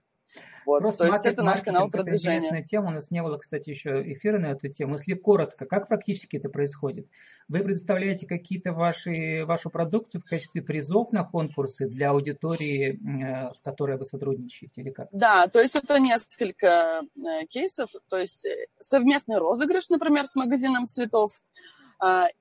Вот, 0.65 0.81
Просто 0.81 1.05
то 1.05 1.13
есть 1.13 1.27
это 1.27 1.43
наш 1.43 1.61
канал 1.61 1.91
продвижения. 1.91 2.37
Это 2.37 2.47
интересная 2.47 2.65
тема. 2.65 2.89
У 2.89 2.93
нас 2.93 3.11
не 3.11 3.23
было, 3.23 3.39
кстати, 3.39 3.71
еще 3.71 4.03
эфира 4.13 4.39
на 4.39 4.53
эту 4.53 4.69
тему. 4.69 4.95
Если 4.95 5.15
коротко, 5.15 5.67
как 5.67 5.89
практически 5.89 6.37
это 6.37 6.49
происходит? 6.49 7.09
Вы 7.49 7.61
представляете 7.61 8.27
какие-то 8.27 8.73
ваши, 8.73 9.45
вашу 9.45 9.71
продукцию 9.71 10.21
в 10.21 10.25
качестве 10.25 10.63
призов 10.63 11.13
на 11.13 11.25
конкурсы 11.25 11.89
для 11.89 12.11
аудитории, 12.11 12.99
э, 12.99 13.55
с 13.55 13.61
которой 13.61 13.97
вы 13.99 14.07
сотрудничаете, 14.07 14.81
или 14.81 14.91
как? 14.91 15.09
Да, 15.11 15.49
то 15.49 15.61
есть 15.61 15.75
это 15.75 15.99
несколько 15.99 17.03
э, 17.03 17.47
кейсов. 17.49 17.91
То 18.09 18.19
есть 18.19 18.45
э, 18.45 18.67
совместный 18.81 19.39
розыгрыш, 19.39 19.89
например, 19.91 20.27
с 20.27 20.35
магазином 20.35 20.87
цветов, 20.87 21.33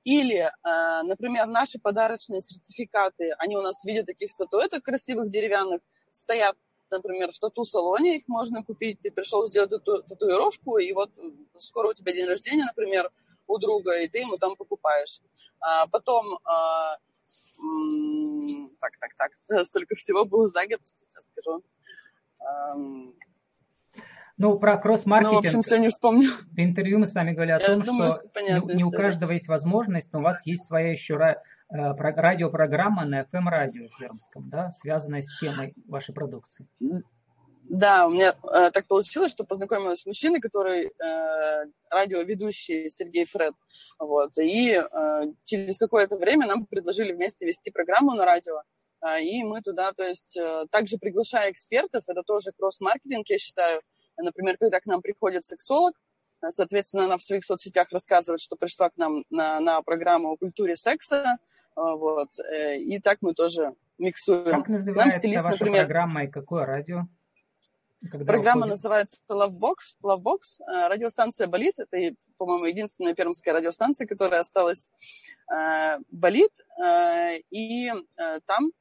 или, 0.02 0.50
например, 1.04 1.46
наши 1.46 1.78
подарочные 1.78 2.40
сертификаты, 2.40 3.30
они 3.38 3.56
у 3.56 3.62
нас 3.62 3.82
в 3.82 3.84
виде 3.86 4.02
таких 4.02 4.28
статуэток 4.32 4.82
красивых 4.82 5.30
деревянных, 5.30 5.82
стоят 6.12 6.56
например, 6.92 7.32
в 7.32 7.38
тату-салоне 7.38 8.18
их 8.18 8.28
можно 8.28 8.62
купить. 8.62 9.00
Ты 9.02 9.10
пришел 9.10 9.48
сделать 9.48 9.70
тату 9.70 10.02
татуировку, 10.02 10.78
и 10.78 10.92
вот 10.92 11.10
скоро 11.58 11.88
у 11.88 11.94
тебя 11.94 12.12
день 12.12 12.28
рождения, 12.28 12.64
например, 12.64 13.10
у 13.46 13.58
друга, 13.58 14.00
и 14.00 14.08
ты 14.08 14.18
ему 14.18 14.38
там 14.38 14.56
покупаешь. 14.56 15.20
А 15.60 15.86
потом, 15.88 16.38
а, 16.44 16.96
так, 18.80 18.92
так, 19.00 19.10
так, 19.16 19.32
столько 19.66 19.94
всего 19.96 20.24
было 20.24 20.46
за 20.48 20.66
год, 20.66 20.78
сейчас 20.82 21.28
скажу. 21.28 21.62
Ну, 24.38 24.58
про 24.58 24.76
кросс-маркетинг. 24.76 25.34
Ну, 25.34 25.40
в 25.40 25.44
общем, 25.44 25.62
все 25.62 25.76
не 25.76 25.88
вспомнил. 25.88 26.30
В 26.50 26.58
интервью 26.58 26.98
мы 26.98 27.06
с 27.06 27.14
вами 27.14 27.32
говорили 27.32 27.52
о 27.52 27.60
Я 27.60 27.66
том, 27.66 27.82
думаю, 27.82 28.10
что, 28.10 28.28
что 28.28 28.40
не, 28.40 28.74
не 28.76 28.84
у 28.84 28.90
каждого 28.90 29.30
есть 29.30 29.46
возможность, 29.46 30.12
но 30.12 30.20
у 30.20 30.22
вас 30.22 30.44
есть 30.46 30.66
своя 30.66 30.90
еще 30.90 31.16
Э, 31.16 31.36
радиопрограмма 31.72 33.04
на 33.04 33.22
FM-радио 33.22 33.88
Пермском, 33.98 34.48
да, 34.50 34.70
связанная 34.72 35.22
с 35.22 35.38
темой 35.38 35.74
вашей 35.86 36.14
продукции. 36.14 36.68
Да, 37.64 38.06
у 38.06 38.10
меня 38.10 38.34
э, 38.42 38.70
так 38.70 38.86
получилось, 38.86 39.32
что 39.32 39.44
познакомилась 39.44 40.00
с 40.00 40.06
мужчиной, 40.06 40.40
который 40.40 40.88
э, 40.88 41.64
радиоведущий 41.90 42.90
Сергей 42.90 43.24
Фред. 43.24 43.54
Вот, 43.98 44.36
и 44.36 44.72
э, 44.72 45.22
через 45.44 45.78
какое-то 45.78 46.18
время 46.18 46.46
нам 46.46 46.66
предложили 46.66 47.12
вместе 47.12 47.46
вести 47.46 47.70
программу 47.70 48.14
на 48.14 48.26
радио. 48.26 48.62
Э, 49.00 49.22
и 49.22 49.42
мы 49.44 49.62
туда, 49.62 49.92
то 49.92 50.02
есть, 50.02 50.36
э, 50.36 50.66
также 50.70 50.98
приглашая 50.98 51.50
экспертов, 51.52 52.04
это 52.08 52.22
тоже 52.22 52.50
кросс-маркетинг, 52.52 53.28
я 53.30 53.38
считаю. 53.38 53.80
Например, 54.18 54.58
когда 54.58 54.80
к 54.80 54.86
нам 54.86 55.00
приходит 55.00 55.46
сексолог, 55.46 55.94
Соответственно, 56.50 57.04
она 57.04 57.16
в 57.16 57.22
своих 57.22 57.44
соцсетях 57.44 57.88
рассказывает, 57.90 58.40
что 58.40 58.56
пришла 58.56 58.90
к 58.90 58.96
нам 58.96 59.24
на, 59.30 59.60
на 59.60 59.80
программу 59.82 60.32
о 60.32 60.36
культуре 60.36 60.76
секса. 60.76 61.38
А, 61.74 61.94
вот. 61.94 62.38
Э, 62.38 62.78
и 62.78 62.98
так 63.00 63.18
мы 63.20 63.34
тоже 63.34 63.74
миксуем. 63.98 64.62
Как 64.62 64.68
называется 64.68 65.18
стилист, 65.18 65.44
ваша 65.44 65.58
например, 65.58 65.84
программа 65.84 66.24
и 66.24 66.28
какое 66.28 66.66
радио? 66.66 67.06
Когда 68.10 68.24
Программа 68.24 68.62
уходит? 68.62 68.76
называется 68.76 69.18
Lovebox. 69.28 69.76
Lovebox. 70.02 70.38
Э, 70.66 70.88
радиостанция 70.88 71.46
«Болит». 71.46 71.74
Это, 71.78 72.16
по-моему, 72.36 72.64
единственная 72.64 73.14
пермская 73.14 73.54
радиостанция, 73.54 74.08
которая 74.08 74.40
осталась. 74.40 74.90
Э, 75.52 75.98
«Болит». 76.10 76.52
И 77.50 77.90
там 78.46 78.72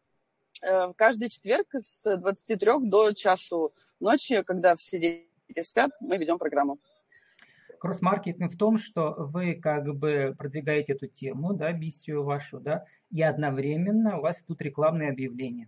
каждый 0.95 1.29
четверг 1.29 1.67
с 1.71 2.17
23 2.17 2.71
до 2.81 3.13
часу 3.13 3.73
ночи, 3.99 4.43
когда 4.43 4.75
все 4.75 4.99
дети 4.99 5.61
спят, 5.63 5.91
мы 5.99 6.17
ведем 6.17 6.37
программу 6.37 6.77
кросс-маркетинг 7.81 8.53
в 8.53 8.57
том, 8.57 8.77
что 8.77 9.15
вы 9.17 9.55
как 9.55 9.95
бы 9.95 10.35
продвигаете 10.37 10.93
эту 10.93 11.07
тему, 11.07 11.53
да, 11.53 11.71
миссию 11.71 12.23
вашу, 12.23 12.59
да, 12.59 12.85
и 13.09 13.23
одновременно 13.23 14.19
у 14.19 14.21
вас 14.21 14.43
тут 14.47 14.61
рекламные 14.61 15.09
объявления. 15.09 15.67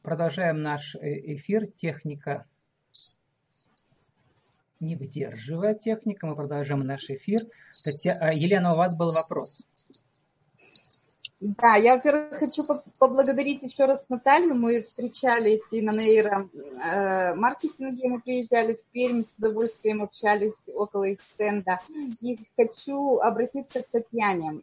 Продолжаем 0.00 0.62
наш 0.62 0.94
э, 0.96 1.34
эфир 1.36 1.66
«Техника 1.66 2.46
не 4.82 4.96
выдерживая 4.96 5.74
техника. 5.74 6.26
Мы 6.26 6.36
продолжаем 6.36 6.80
наш 6.80 7.08
эфир. 7.08 7.46
Татья... 7.84 8.18
А, 8.20 8.32
Елена, 8.32 8.74
у 8.74 8.76
вас 8.76 8.96
был 8.96 9.12
вопрос. 9.12 9.62
Да, 11.40 11.76
я, 11.76 11.94
во-первых, 11.96 12.38
хочу 12.38 12.64
поблагодарить 13.00 13.62
еще 13.62 13.86
раз 13.86 14.04
Наталью. 14.08 14.54
Мы 14.54 14.82
встречались 14.82 15.72
и 15.72 15.82
на 15.82 15.92
нейромаркетинге, 15.92 18.10
мы 18.10 18.20
приезжали 18.20 18.74
в 18.74 18.82
Пермь, 18.92 19.24
с 19.24 19.38
удовольствием 19.38 20.02
общались 20.02 20.68
около 20.72 21.02
их 21.04 21.20
стенда. 21.20 21.80
И 22.20 22.38
хочу 22.56 23.18
обратиться 23.18 23.82
к 23.82 23.88
Татьяне 23.88 24.62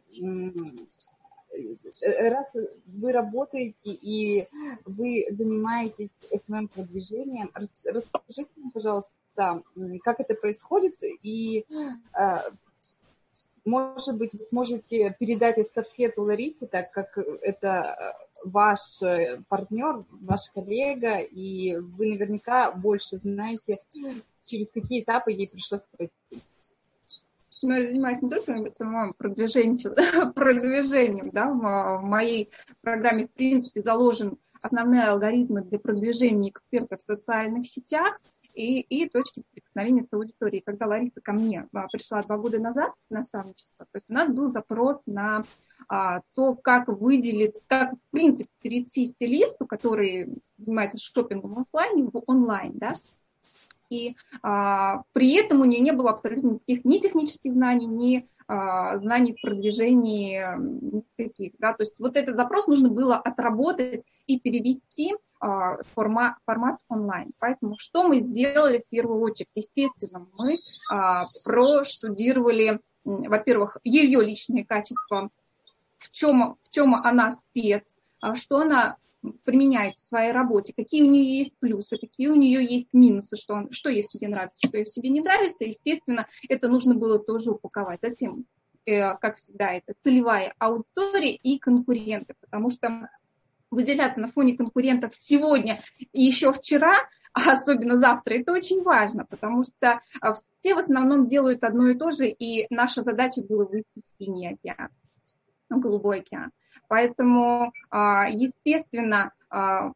раз 2.30 2.56
вы 2.86 3.12
работаете 3.12 3.76
и 3.84 4.46
вы 4.84 5.26
занимаетесь 5.30 6.14
SMM-продвижением, 6.32 7.50
расскажите 7.54 8.48
мне, 8.56 8.70
пожалуйста, 8.72 9.16
как 10.02 10.20
это 10.20 10.34
происходит 10.34 10.96
и 11.22 11.66
а, 12.12 12.42
может 13.64 14.16
быть, 14.18 14.32
вы 14.32 14.38
сможете 14.38 15.14
передать 15.18 15.58
эстафету 15.58 16.22
Ларисе, 16.22 16.66
так 16.66 16.86
как 16.92 17.16
это 17.42 18.16
ваш 18.44 19.00
партнер, 19.48 20.04
ваш 20.10 20.48
коллега, 20.54 21.18
и 21.18 21.76
вы 21.76 22.08
наверняка 22.08 22.72
больше 22.72 23.18
знаете, 23.18 23.80
через 24.44 24.72
какие 24.72 25.02
этапы 25.02 25.32
ей 25.32 25.48
пришлось 25.48 25.82
пройти. 25.92 26.42
Ну, 27.62 27.74
я 27.74 27.86
занимаюсь 27.86 28.22
не 28.22 28.30
только 28.30 28.70
самым 28.70 29.12
продвижением, 29.18 30.32
продвижением, 30.34 31.30
да, 31.30 31.52
в 31.52 32.08
моей 32.08 32.50
программе, 32.80 33.26
в 33.26 33.30
принципе, 33.30 33.82
заложен 33.82 34.38
основные 34.62 35.04
алгоритмы 35.04 35.62
для 35.62 35.78
продвижения 35.78 36.50
экспертов 36.50 37.00
в 37.00 37.04
социальных 37.04 37.66
сетях. 37.66 38.14
И, 38.54 38.80
и 38.80 39.08
точки 39.08 39.40
соприкосновения 39.40 40.02
с 40.02 40.12
аудиторией. 40.12 40.62
Когда 40.64 40.86
Лариса 40.86 41.20
ко 41.20 41.32
мне 41.32 41.68
а, 41.72 41.88
пришла 41.88 42.22
два 42.22 42.38
года 42.38 42.58
назад 42.58 42.92
на 43.08 43.18
наставничество, 43.18 43.86
то 43.86 43.96
есть 43.96 44.06
у 44.08 44.12
нас 44.12 44.34
был 44.34 44.48
запрос 44.48 45.06
на 45.06 45.44
а, 45.88 46.20
то, 46.34 46.54
как 46.54 46.88
выделить, 46.88 47.64
как, 47.66 47.94
в 47.94 48.10
принципе, 48.10 48.50
перейти 48.60 49.06
стилисту, 49.06 49.66
который 49.66 50.28
занимается 50.58 50.98
шопингом 50.98 51.58
офлайн, 51.60 52.10
в 52.10 52.22
онлайн, 52.26 52.72
да, 52.74 52.94
и 53.90 54.16
а, 54.42 55.02
при 55.12 55.34
этом 55.34 55.60
у 55.60 55.64
нее 55.64 55.80
не 55.80 55.92
было 55.92 56.10
абсолютно 56.10 56.52
никаких 56.52 56.84
ни 56.84 56.98
технических 56.98 57.52
знаний, 57.52 57.86
ни 57.86 58.28
а, 58.46 58.96
знаний 58.96 59.34
в 59.34 59.42
продвижении 59.42 60.42
никаких, 61.18 61.52
да, 61.58 61.72
то 61.72 61.82
есть 61.82 61.98
вот 61.98 62.16
этот 62.16 62.36
запрос 62.36 62.66
нужно 62.66 62.88
было 62.88 63.16
отработать 63.16 64.04
и 64.26 64.38
перевести 64.38 65.14
а, 65.40 65.82
формат, 65.94 66.36
формат 66.44 66.78
онлайн. 66.88 67.32
Поэтому 67.38 67.76
что 67.78 68.02
мы 68.02 68.20
сделали 68.20 68.78
в 68.78 68.88
первую 68.90 69.20
очередь? 69.20 69.50
Естественно, 69.54 70.26
мы 70.38 70.56
а, 70.90 71.24
проштудировали, 71.44 72.80
во-первых, 73.04 73.78
ее 73.82 74.22
личные 74.22 74.66
качества, 74.66 75.30
в 75.98 76.10
чем, 76.10 76.56
в 76.62 76.70
чем 76.70 76.94
она 76.94 77.30
спец, 77.30 77.96
а 78.20 78.34
что 78.34 78.58
она 78.58 78.96
применяет 79.44 79.96
в 79.96 80.06
своей 80.06 80.32
работе, 80.32 80.72
какие 80.74 81.02
у 81.02 81.10
нее 81.10 81.38
есть 81.38 81.58
плюсы, 81.58 81.98
какие 81.98 82.28
у 82.28 82.34
нее 82.34 82.64
есть 82.64 82.88
минусы, 82.92 83.36
что, 83.36 83.54
он, 83.54 83.70
что 83.70 83.90
ей 83.90 84.02
в 84.02 84.06
себе 84.06 84.28
нравится, 84.28 84.66
что 84.66 84.78
ей 84.78 84.84
в 84.84 84.88
себе 84.88 85.08
не 85.10 85.20
нравится. 85.20 85.64
Естественно, 85.64 86.26
это 86.48 86.68
нужно 86.68 86.94
было 86.94 87.18
тоже 87.18 87.50
упаковать. 87.50 88.00
Затем, 88.02 88.46
э, 88.86 89.14
как 89.16 89.36
всегда, 89.36 89.72
это 89.72 89.94
целевая 90.02 90.54
аудитория 90.58 91.34
и 91.34 91.58
конкуренты, 91.58 92.34
потому 92.40 92.70
что 92.70 93.08
выделяться 93.70 94.20
на 94.20 94.28
фоне 94.28 94.56
конкурентов 94.56 95.14
сегодня 95.14 95.80
и 95.98 96.22
еще 96.22 96.50
вчера, 96.50 97.08
а 97.32 97.52
особенно 97.52 97.96
завтра, 97.96 98.34
это 98.34 98.52
очень 98.52 98.82
важно, 98.82 99.24
потому 99.24 99.62
что 99.62 100.00
а, 100.20 100.32
все 100.32 100.74
в 100.74 100.78
основном 100.78 101.20
делают 101.20 101.62
одно 101.62 101.88
и 101.88 101.96
то 101.96 102.10
же, 102.10 102.28
и 102.28 102.66
наша 102.70 103.02
задача 103.02 103.42
была 103.42 103.64
выйти 103.64 103.86
в 103.94 104.24
синий 104.24 104.48
океан, 104.48 104.88
в 105.68 105.78
голубой 105.78 106.20
океан. 106.20 106.50
Поэтому, 106.90 107.72
а, 107.92 108.28
естественно, 108.28 109.30
а, 109.48 109.92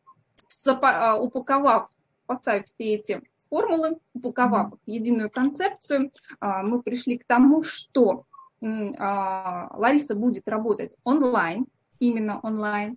упаковав, 1.18 1.88
поставив 2.26 2.66
все 2.66 2.94
эти 2.94 3.20
формулы, 3.50 3.98
упаковав 4.14 4.74
в 4.74 4.90
единую 4.90 5.28
концепцию, 5.28 6.08
мы 6.40 6.82
пришли 6.82 7.18
к 7.18 7.24
тому, 7.24 7.62
что 7.62 8.24
Лариса 8.62 10.14
будет 10.14 10.48
работать 10.48 10.96
онлайн, 11.04 11.66
именно 11.98 12.38
онлайн, 12.40 12.96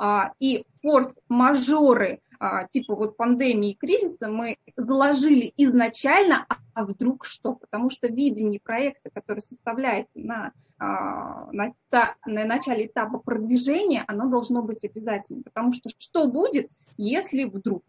а, 0.00 0.32
и 0.40 0.64
форс-мажоры 0.82 2.18
а, 2.18 2.23
типа 2.70 2.94
вот 2.94 3.16
пандемии 3.16 3.72
и 3.72 3.76
кризиса 3.76 4.28
мы 4.28 4.56
заложили 4.76 5.52
изначально, 5.56 6.46
а 6.74 6.84
вдруг 6.84 7.24
что? 7.24 7.54
Потому 7.54 7.90
что 7.90 8.08
видение 8.08 8.60
проекта, 8.60 9.10
который 9.10 9.40
составляется 9.40 10.18
на, 10.18 10.52
а, 10.78 11.50
на, 11.52 11.72
на 11.90 12.44
начале 12.44 12.86
этапа 12.86 13.18
продвижения, 13.18 14.04
оно 14.06 14.28
должно 14.28 14.62
быть 14.62 14.84
обязательным. 14.84 15.44
Потому 15.44 15.72
что 15.72 15.90
что 15.96 16.30
будет, 16.30 16.70
если 16.96 17.44
вдруг? 17.44 17.84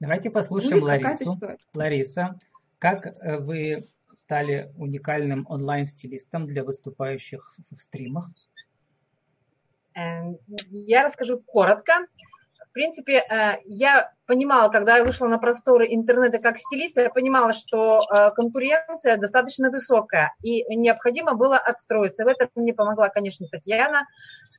Давайте 0.00 0.30
послушаем 0.30 0.82
Ларису. 0.82 1.38
Лариса, 1.74 2.38
как 2.78 3.06
э, 3.06 3.38
вы 3.38 3.88
стали 4.12 4.72
уникальным 4.76 5.46
онлайн-стилистом 5.48 6.46
для 6.46 6.64
выступающих 6.64 7.56
в 7.70 7.76
стримах? 7.78 8.30
Эм, 9.94 10.38
я 10.70 11.04
расскажу 11.04 11.40
коротко. 11.40 12.06
Принципе, 12.76 13.22
э, 13.30 13.56
я 13.64 14.12
понимала, 14.26 14.68
когда 14.68 14.98
я 14.98 15.04
вышла 15.04 15.28
на 15.28 15.38
просторы 15.38 15.86
интернета 15.88 16.36
как 16.36 16.58
стилист, 16.58 16.98
я 16.98 17.08
понимала, 17.08 17.54
что 17.54 18.02
э, 18.02 18.32
конкуренция 18.32 19.16
достаточно 19.16 19.70
высокая, 19.70 20.34
и 20.42 20.62
необходимо 20.76 21.32
было 21.32 21.56
отстроиться. 21.56 22.26
В 22.26 22.28
этом 22.28 22.50
мне 22.54 22.74
помогла, 22.74 23.08
конечно, 23.08 23.46
Татьяна. 23.50 24.06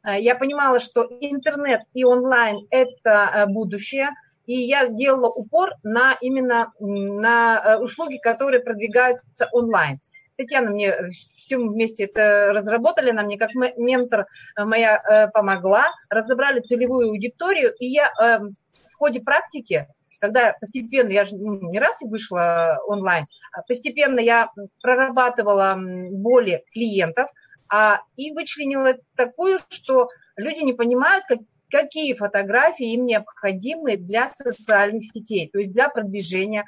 Э, 0.04 0.20
я 0.20 0.34
понимала, 0.34 0.80
что 0.80 1.08
интернет 1.22 1.82
и 1.94 2.04
онлайн– 2.06 2.66
это 2.72 3.46
будущее, 3.50 4.10
и 4.48 4.64
я 4.64 4.88
сделала 4.88 5.30
упор 5.30 5.74
на 5.84 6.18
именно 6.20 6.74
на 6.80 7.78
услуги, 7.80 8.18
которые 8.18 8.62
продвигаются 8.64 9.48
онлайн. 9.52 10.00
Татьяна 10.38 10.70
мне 10.70 10.96
все 11.38 11.58
вместе 11.58 12.05
это 12.05 12.51
разработали, 12.53 13.09
она 13.09 13.24
мне 13.24 13.38
как 13.38 13.53
ментор 13.55 14.27
э, 14.55 14.64
моя 14.64 14.98
э, 14.98 15.29
помогла, 15.29 15.85
разобрали 16.09 16.62
целевую 16.62 17.09
аудиторию, 17.09 17.74
и 17.79 17.88
я 17.88 18.12
эм, 18.22 18.53
в 18.92 18.96
ходе 18.98 19.20
практики, 19.20 19.88
когда 20.22 20.55
постепенно, 20.59 21.09
я 21.09 21.25
же 21.25 21.35
не 21.35 21.79
раз 21.79 22.01
и 22.01 22.07
вышла 22.07 22.79
онлайн, 22.88 23.24
а 23.51 23.62
постепенно 23.64 24.20
я 24.20 24.51
прорабатывала 24.81 25.77
боли 26.22 26.64
клиентов, 26.72 27.29
а, 27.70 28.01
и 28.16 28.31
вычленила 28.31 28.96
такую, 29.16 29.59
что 29.70 30.09
люди 30.35 30.64
не 30.64 30.74
понимают, 30.74 31.25
как, 31.27 31.40
какие 31.70 32.14
фотографии 32.14 32.94
им 32.94 33.05
необходимы 33.05 33.98
для 33.98 34.31
социальных 34.38 35.01
сетей, 35.12 35.50
то 35.51 35.59
есть 35.59 35.74
для 35.74 35.90
продвижения 35.90 36.66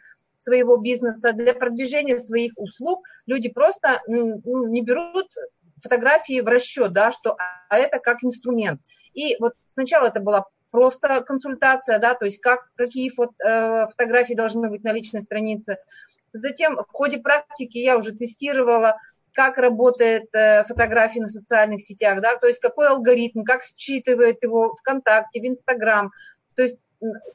своего 0.50 0.78
бизнеса, 0.78 1.32
для 1.34 1.54
продвижения 1.54 2.20
своих 2.20 2.54
услуг 2.56 3.06
люди 3.28 3.50
просто 3.50 4.02
ну, 4.08 4.68
не 4.68 4.82
берут 4.82 5.28
фотографии 5.84 6.42
в 6.42 6.48
расчет, 6.48 6.92
да, 6.92 7.12
что 7.12 7.38
а 7.70 7.78
это 7.78 8.00
как 8.00 8.24
инструмент. 8.24 8.82
И 9.14 9.36
вот 9.40 9.54
сначала 9.68 10.08
это 10.08 10.20
была 10.20 10.46
просто 10.72 11.22
консультация, 11.22 12.00
да, 12.00 12.16
то 12.16 12.26
есть 12.26 12.40
как, 12.42 12.70
какие 12.76 13.10
фото, 13.10 13.34
э, 13.44 13.84
фотографии 13.92 14.34
должны 14.34 14.70
быть 14.70 14.84
на 14.84 14.92
личной 14.92 15.22
странице. 15.22 15.78
Затем 16.34 16.76
в 16.76 16.92
ходе 16.92 17.20
практики 17.20 17.78
я 17.78 17.98
уже 17.98 18.12
тестировала, 18.12 18.98
как 19.34 19.58
работает 19.58 20.34
э, 20.34 20.64
фотографии 20.66 21.20
на 21.20 21.30
социальных 21.30 21.84
сетях, 21.84 22.22
да, 22.22 22.38
то 22.38 22.48
есть 22.48 22.60
какой 22.60 22.88
алгоритм, 22.88 23.44
как 23.44 23.62
считывает 23.78 24.44
его 24.44 24.76
ВКонтакте, 24.78 25.42
в 25.42 25.46
Инстаграм, 25.46 26.12
то 26.56 26.64
есть 26.64 26.78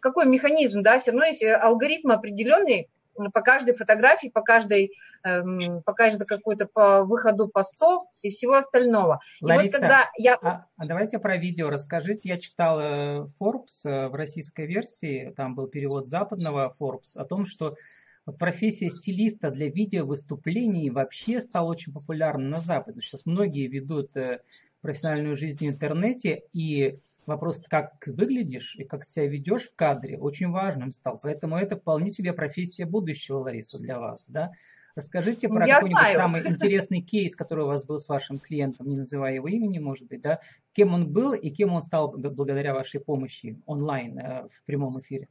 какой 0.00 0.26
механизм, 0.26 0.82
да, 0.82 0.98
все 0.98 1.12
равно 1.12 1.26
есть 1.26 1.42
алгоритм 1.42 2.10
определенный, 2.10 2.88
по 3.32 3.40
каждой 3.40 3.74
фотографии, 3.74 4.28
по 4.28 4.42
каждой, 4.42 4.92
эм, 5.26 5.72
по 5.84 5.92
каждой 5.92 6.26
какой-то 6.26 6.66
по 6.66 7.04
выходу 7.04 7.48
постов 7.48 8.04
и 8.22 8.30
всего 8.30 8.54
остального. 8.54 9.20
Лариса, 9.40 9.64
и 9.64 9.70
вот 9.70 9.80
когда 9.80 10.10
я... 10.16 10.34
а, 10.36 10.66
а 10.76 10.86
давайте 10.86 11.18
про 11.18 11.36
видео 11.36 11.70
расскажите. 11.70 12.28
Я 12.28 12.38
читал 12.38 12.80
э, 12.80 13.26
Forbes 13.40 13.84
э, 13.84 14.08
в 14.08 14.14
российской 14.14 14.66
версии, 14.66 15.32
там 15.36 15.54
был 15.54 15.68
перевод 15.68 16.06
западного 16.06 16.74
Forbes, 16.78 17.18
о 17.18 17.24
том, 17.24 17.46
что 17.46 17.76
вот 18.26 18.38
профессия 18.38 18.88
стилиста 18.88 19.50
для 19.50 19.68
видеовыступлений 19.68 20.90
вообще 20.90 21.40
стала 21.40 21.70
очень 21.70 21.92
популярна 21.92 22.48
на 22.48 22.60
Западе. 22.60 23.00
Сейчас 23.02 23.26
многие 23.26 23.66
ведут 23.66 24.16
э, 24.16 24.40
профессиональную 24.80 25.36
жизнь 25.36 25.66
в 25.66 25.68
интернете, 25.68 26.44
и 26.52 26.98
вопрос, 27.26 27.66
как 27.68 27.92
выглядишь 28.06 28.76
и 28.76 28.84
как 28.84 29.04
себя 29.04 29.26
ведешь 29.26 29.64
в 29.64 29.74
кадре, 29.74 30.18
очень 30.18 30.50
важным 30.50 30.92
стал. 30.92 31.18
Поэтому 31.22 31.56
это 31.56 31.76
вполне 31.76 32.10
себе 32.10 32.32
профессия 32.32 32.86
будущего, 32.86 33.38
Лариса, 33.38 33.78
для 33.78 33.98
вас. 33.98 34.24
Да? 34.28 34.52
Расскажите 34.94 35.48
про 35.48 35.66
какой-нибудь 35.66 36.16
самый 36.16 36.46
интересный 36.48 37.02
кейс, 37.02 37.34
который 37.34 37.64
у 37.64 37.66
вас 37.68 37.84
был 37.84 37.98
с 37.98 38.08
вашим 38.08 38.38
клиентом, 38.38 38.88
не 38.88 38.96
называя 38.96 39.34
его 39.34 39.48
имени, 39.48 39.80
может 39.80 40.06
быть, 40.06 40.22
да? 40.22 40.40
Кем 40.72 40.94
он 40.94 41.12
был 41.12 41.34
и 41.34 41.50
кем 41.50 41.72
он 41.72 41.82
стал 41.82 42.16
благодаря 42.16 42.72
вашей 42.74 43.00
помощи 43.00 43.60
онлайн 43.66 44.18
э, 44.18 44.48
в 44.48 44.64
прямом 44.64 44.90
эфире? 45.00 45.28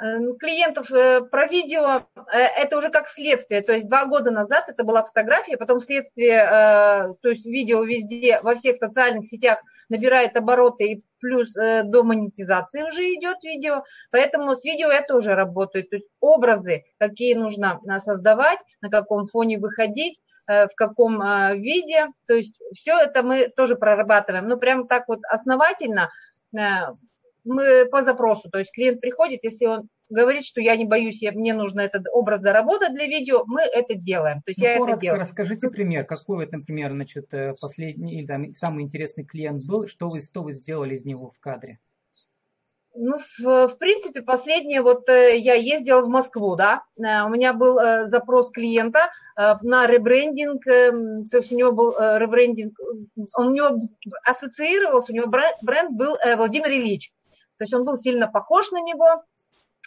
Э, 0.00 0.18
ну, 0.18 0.36
клиентов 0.36 0.90
э, 0.92 1.22
про 1.22 1.48
видео, 1.48 2.06
э, 2.32 2.38
это 2.38 2.78
уже 2.78 2.90
как 2.90 3.08
следствие. 3.08 3.62
То 3.62 3.72
есть 3.72 3.88
два 3.88 4.06
года 4.06 4.30
назад 4.30 4.64
это 4.68 4.84
была 4.84 5.04
фотография, 5.04 5.56
потом 5.56 5.80
следствие, 5.80 6.38
то 7.20 7.28
есть 7.28 7.46
видео 7.46 7.82
везде, 7.82 8.38
во 8.42 8.54
всех 8.54 8.76
социальных 8.76 9.26
сетях 9.26 9.60
набирает 9.88 10.36
обороты 10.36 10.92
и 10.92 11.04
плюс 11.20 11.52
до 11.52 12.04
монетизации 12.04 12.82
уже 12.82 13.02
идет 13.14 13.42
видео. 13.42 13.82
Поэтому 14.10 14.54
с 14.54 14.64
видео 14.64 14.88
это 14.88 15.16
уже 15.16 15.34
работает. 15.34 15.90
То 15.90 15.96
есть 15.96 16.08
образы, 16.20 16.84
какие 16.98 17.34
нужно 17.34 17.80
создавать, 17.98 18.58
на 18.82 18.90
каком 18.90 19.26
фоне 19.26 19.58
выходить, 19.58 20.20
в 20.46 20.70
каком 20.76 21.20
виде. 21.58 22.06
То 22.26 22.34
есть 22.34 22.54
все 22.74 22.98
это 22.98 23.22
мы 23.22 23.48
тоже 23.48 23.76
прорабатываем. 23.76 24.46
Ну, 24.46 24.58
прям 24.58 24.86
так 24.86 25.08
вот 25.08 25.20
основательно 25.28 26.10
мы 27.48 27.86
по 27.86 28.02
запросу, 28.02 28.50
то 28.50 28.58
есть 28.58 28.72
клиент 28.72 29.00
приходит, 29.00 29.40
если 29.42 29.66
он 29.66 29.88
говорит, 30.10 30.44
что 30.44 30.60
я 30.60 30.76
не 30.76 30.84
боюсь, 30.84 31.22
я, 31.22 31.32
мне 31.32 31.54
нужно 31.54 31.80
этот 31.80 32.06
образ 32.12 32.40
доработать 32.40 32.94
для 32.94 33.06
видео, 33.06 33.44
мы 33.46 33.62
это 33.62 33.94
делаем. 33.94 34.42
То 34.42 34.50
есть 34.50 34.60
ну, 34.60 34.66
я 34.66 34.76
коротко 34.76 34.92
это 34.94 35.02
делаю. 35.02 35.20
расскажите 35.20 35.68
пример, 35.68 36.04
какой, 36.04 36.44
вот, 36.44 36.52
например, 36.52 36.92
значит, 36.92 37.32
э, 37.32 37.54
последний, 37.60 38.26
там, 38.26 38.54
самый 38.54 38.84
интересный 38.84 39.24
клиент 39.24 39.62
был, 39.68 39.88
что 39.88 40.08
вы, 40.08 40.22
что 40.22 40.42
вы 40.42 40.54
сделали 40.54 40.96
из 40.96 41.04
него 41.04 41.30
в 41.30 41.40
кадре? 41.40 41.78
Ну, 43.00 43.14
в, 43.38 43.66
в 43.68 43.78
принципе, 43.78 44.22
последнее, 44.22 44.82
вот 44.82 45.08
э, 45.08 45.38
я 45.38 45.54
ездила 45.54 46.00
в 46.00 46.08
Москву, 46.08 46.56
да, 46.56 46.82
э, 46.96 47.24
у 47.24 47.28
меня 47.28 47.52
был 47.52 47.78
запрос 48.08 48.50
клиента 48.50 49.10
на 49.36 49.86
ребрендинг, 49.86 50.64
то 50.64 51.36
есть 51.36 51.52
у 51.52 51.56
него 51.56 51.72
был 51.72 51.92
ребрендинг, 51.92 52.74
он 53.36 53.48
у 53.48 53.54
него 53.54 53.78
ассоциировался, 54.24 55.12
у 55.12 55.14
него 55.14 55.28
бренд, 55.28 55.92
был 55.92 56.16
Владимир 56.36 56.70
Ильич. 56.70 57.12
То 57.58 57.64
есть 57.64 57.74
он 57.74 57.84
был 57.84 57.96
сильно 57.96 58.28
похож 58.28 58.70
на 58.70 58.80
него, 58.80 59.24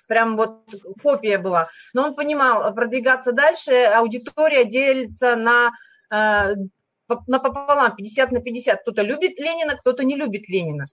прям 0.08 0.36
вот 0.36 0.66
копия 1.02 1.38
была. 1.38 1.70
Но 1.94 2.04
он 2.04 2.16
понимал, 2.16 2.74
продвигаться 2.76 3.32
дальше, 3.32 3.72
аудитория 3.72 4.66
делится 4.66 5.38
на, 5.38 5.72
э, 6.12 6.56
на 7.28 7.40
пополам, 7.40 7.96
50 7.96 8.32
на 8.32 8.42
50. 8.42 8.82
Кто-то 8.82 9.04
любит 9.04 9.40
Ленина, 9.40 9.78
кто-то 9.78 10.04
не 10.04 10.18
любит 10.18 10.50
Ленина. 10.50 10.86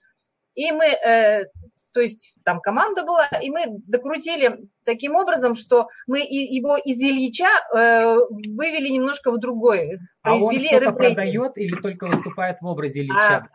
И 0.55 0.71
мы, 0.71 0.85
э, 0.85 1.45
то 1.91 1.99
есть 1.99 2.33
там 2.45 2.61
команда 2.61 3.03
была, 3.03 3.27
и 3.41 3.49
мы 3.49 3.65
докрутили 3.87 4.69
таким 4.85 5.15
образом, 5.15 5.55
что 5.55 5.89
мы 6.07 6.19
его 6.19 6.77
из 6.77 6.97
Ильича 7.01 7.49
э, 7.75 8.15
вывели 8.29 8.87
немножко 8.87 9.31
в 9.31 9.39
другой. 9.39 9.97
А 10.21 10.37
он 10.37 10.57
что-то 10.59 10.93
продает 10.93 11.57
или 11.57 11.75
только 11.81 12.07
выступает 12.07 12.61
в 12.61 12.65
образе 12.65 13.01
Ильича? 13.01 13.49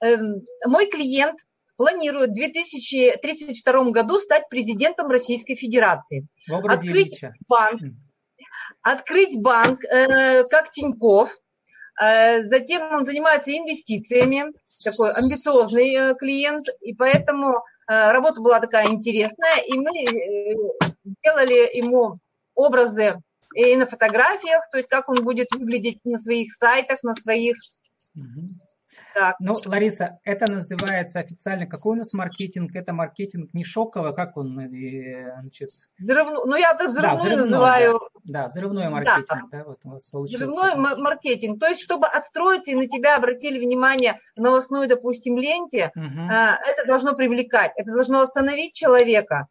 А, 0.00 0.06
э, 0.06 0.18
мой 0.66 0.86
клиент 0.90 1.38
планирует 1.76 2.30
в 2.30 2.34
2032 2.34 3.90
году 3.90 4.18
стать 4.20 4.48
президентом 4.48 5.08
Российской 5.08 5.56
Федерации. 5.56 6.26
Открыть 6.48 7.20
банк, 7.48 7.80
открыть 8.82 9.40
банк, 9.40 9.84
э, 9.84 10.44
как 10.44 10.70
Тиньков. 10.70 11.30
Э, 12.00 12.44
затем 12.44 12.94
он 12.94 13.04
занимается 13.04 13.56
инвестициями, 13.56 14.52
такой 14.84 15.10
амбициозный 15.10 15.94
э, 15.94 16.14
клиент, 16.14 16.66
и 16.80 16.94
поэтому 16.94 17.56
э, 17.88 18.12
работа 18.12 18.40
была 18.40 18.60
такая 18.60 18.88
интересная, 18.88 19.58
и 19.66 19.78
мы 19.78 19.90
э, 19.90 20.54
делали 21.22 21.76
ему 21.76 22.18
образы 22.54 23.20
и 23.54 23.76
на 23.76 23.86
фотографиях, 23.86 24.62
то 24.70 24.78
есть 24.78 24.88
как 24.88 25.08
он 25.08 25.22
будет 25.24 25.48
выглядеть 25.54 26.00
на 26.04 26.18
своих 26.18 26.52
сайтах, 26.54 27.02
на 27.02 27.14
своих 27.16 27.56
Угу. 28.16 28.46
Так. 29.14 29.36
Ну, 29.40 29.54
Лариса, 29.64 30.18
это 30.24 30.50
называется 30.52 31.20
официально, 31.20 31.66
какой 31.66 31.96
у 31.96 31.98
нас 31.98 32.12
маркетинг? 32.12 32.74
Это 32.74 32.92
маркетинг 32.92 33.54
не 33.54 33.64
шоковый, 33.64 34.14
как 34.14 34.36
он, 34.36 34.58
э, 34.58 35.40
значит... 35.40 35.70
Взрывну, 35.98 36.44
ну, 36.44 36.56
я 36.56 36.72
это 36.72 36.88
взрывной, 36.88 37.16
да, 37.16 37.22
взрывной 37.22 37.44
называю. 37.44 38.00
Да, 38.24 38.42
да 38.42 38.48
взрывной 38.48 38.88
маркетинг, 38.88 39.50
да. 39.50 39.58
да, 39.58 39.64
вот 39.64 39.78
у 39.84 39.90
вас 39.90 40.10
получился. 40.10 40.46
Взрывной 40.46 40.96
маркетинг, 40.96 41.60
то 41.60 41.66
есть, 41.66 41.80
чтобы 41.80 42.06
отстроиться 42.06 42.72
и 42.72 42.74
на 42.74 42.88
тебя 42.88 43.16
обратили 43.16 43.58
внимание 43.58 44.20
в 44.36 44.40
новостной, 44.40 44.86
допустим, 44.86 45.38
ленте, 45.38 45.92
угу. 45.94 46.28
это 46.28 46.86
должно 46.86 47.14
привлекать, 47.14 47.72
это 47.76 47.92
должно 47.92 48.20
остановить 48.20 48.74
человека, 48.74 49.46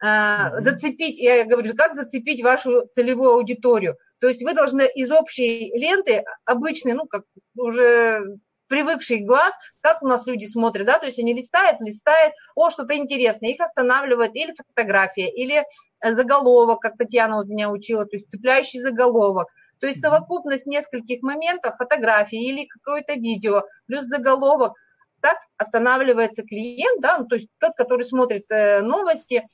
угу. 0.00 0.60
зацепить, 0.60 1.18
я 1.18 1.44
говорю, 1.44 1.74
как 1.76 1.94
зацепить 1.94 2.42
вашу 2.42 2.86
целевую 2.94 3.30
аудиторию. 3.30 3.96
То 4.20 4.28
есть 4.28 4.42
вы 4.42 4.54
должны 4.54 4.88
из 4.94 5.10
общей 5.10 5.70
ленты, 5.78 6.24
обычной, 6.44 6.94
ну, 6.94 7.06
как 7.06 7.22
уже 7.56 8.38
привыкший 8.68 9.20
глаз, 9.20 9.52
как 9.80 10.02
у 10.02 10.06
нас 10.06 10.26
люди 10.26 10.46
смотрят, 10.46 10.86
да, 10.86 10.98
то 10.98 11.06
есть 11.06 11.18
они 11.18 11.34
листают, 11.34 11.80
листают, 11.80 12.34
о, 12.54 12.70
что-то 12.70 12.96
интересное, 12.96 13.50
их 13.50 13.60
останавливает 13.60 14.34
или 14.34 14.54
фотография, 14.54 15.30
или 15.30 15.64
э, 16.00 16.12
заголовок, 16.12 16.80
как 16.80 16.96
Татьяна 16.96 17.36
вот 17.36 17.46
меня 17.46 17.70
учила, 17.70 18.04
то 18.04 18.16
есть 18.16 18.28
цепляющий 18.28 18.80
заголовок. 18.80 19.48
То 19.80 19.86
есть 19.86 20.00
совокупность 20.00 20.66
нескольких 20.66 21.22
моментов, 21.22 21.76
фотографии 21.76 22.42
или 22.42 22.66
какое-то 22.66 23.14
видео, 23.14 23.64
плюс 23.86 24.04
заголовок, 24.04 24.74
так 25.20 25.38
останавливается 25.56 26.42
клиент, 26.42 27.00
да, 27.00 27.18
ну, 27.18 27.26
то 27.26 27.36
есть 27.36 27.48
тот, 27.58 27.72
который 27.76 28.04
смотрит 28.04 28.44
э, 28.50 28.80
новости, 28.80 29.44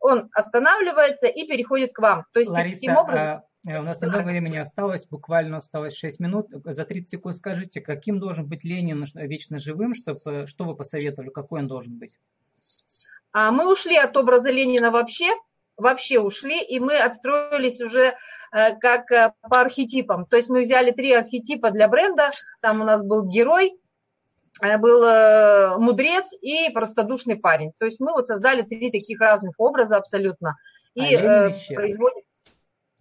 он 0.00 0.28
останавливается 0.32 1.26
и 1.26 1.46
переходит 1.46 1.92
к 1.92 1.98
вам. 1.98 2.24
То 2.32 2.40
есть 2.40 2.50
Лариса, 2.50 2.80
таким 2.80 2.96
образом... 2.96 3.42
А 3.66 3.70
Э, 3.70 3.80
у 3.80 3.82
нас 3.82 4.00
немного 4.00 4.26
времени 4.26 4.56
осталось, 4.56 5.06
буквально 5.06 5.56
осталось 5.56 5.96
6 5.96 6.20
минут. 6.20 6.46
За 6.64 6.84
30 6.84 7.10
секунд 7.10 7.36
скажите, 7.36 7.80
каким 7.80 8.20
должен 8.20 8.46
быть 8.46 8.64
Ленин 8.64 9.04
вечно 9.14 9.58
живым, 9.58 9.94
чтобы, 9.94 10.46
что 10.46 10.64
вы 10.64 10.74
посоветовали, 10.74 11.30
какой 11.30 11.60
он 11.60 11.68
должен 11.68 11.98
быть? 11.98 12.16
А 13.32 13.50
мы 13.50 13.70
ушли 13.70 13.96
от 13.96 14.16
образа 14.16 14.50
Ленина 14.50 14.90
вообще, 14.90 15.26
вообще 15.76 16.20
ушли, 16.20 16.62
и 16.62 16.80
мы 16.80 16.98
отстроились 16.98 17.80
уже 17.80 18.14
э, 18.52 18.76
как 18.78 19.10
э, 19.10 19.32
по 19.42 19.60
архетипам. 19.60 20.26
То 20.26 20.36
есть 20.36 20.48
мы 20.48 20.62
взяли 20.62 20.92
три 20.92 21.12
архетипа 21.12 21.70
для 21.70 21.88
бренда. 21.88 22.30
Там 22.60 22.80
у 22.80 22.84
нас 22.84 23.02
был 23.02 23.28
герой, 23.28 23.72
был 24.60 25.78
мудрец 25.78 26.26
и 26.40 26.68
простодушный 26.70 27.36
парень. 27.36 27.72
То 27.78 27.86
есть 27.86 28.00
мы 28.00 28.10
вот 28.12 28.26
создали 28.26 28.62
три 28.62 28.90
таких 28.90 29.20
разных 29.20 29.54
образа 29.58 29.96
абсолютно. 29.96 30.56
И 30.94 31.14
а 31.14 31.52
производим... 31.74 32.22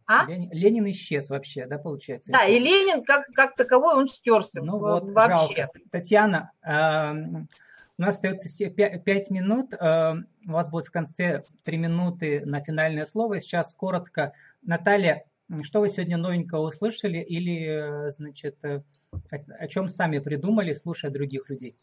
А? 0.07 0.25
Ленин, 0.25 0.49
Ленин 0.53 0.89
исчез 0.91 1.29
вообще, 1.29 1.65
да, 1.65 1.77
получается? 1.77 2.31
Да, 2.31 2.45
и 2.45 2.57
Ленин 2.59 3.03
как, 3.03 3.27
как 3.33 3.55
таковой, 3.55 3.93
он 3.95 4.07
стерся 4.07 4.61
ну, 4.61 4.79
вот, 4.79 5.11
вообще. 5.11 5.55
Жалко. 5.63 5.79
Татьяна, 5.91 6.51
э, 6.63 7.11
у 7.11 8.01
нас 8.01 8.15
остается 8.15 8.47
5 8.69 9.29
минут, 9.31 9.73
э, 9.73 10.13
у 10.47 10.51
вас 10.51 10.69
будет 10.69 10.87
в 10.87 10.91
конце 10.91 11.43
3 11.65 11.77
минуты 11.77 12.45
на 12.45 12.63
финальное 12.63 13.05
слово. 13.05 13.41
Сейчас 13.41 13.73
коротко. 13.73 14.31
Наталья, 14.61 15.25
что 15.63 15.81
вы 15.81 15.89
сегодня 15.89 16.15
новенького 16.15 16.69
услышали 16.69 17.17
или, 17.17 18.09
значит, 18.11 18.55
э, 18.63 18.81
о, 19.11 19.35
о 19.59 19.67
чем 19.67 19.89
сами 19.89 20.19
придумали, 20.19 20.73
слушая 20.73 21.11
других 21.11 21.49
людей? 21.49 21.75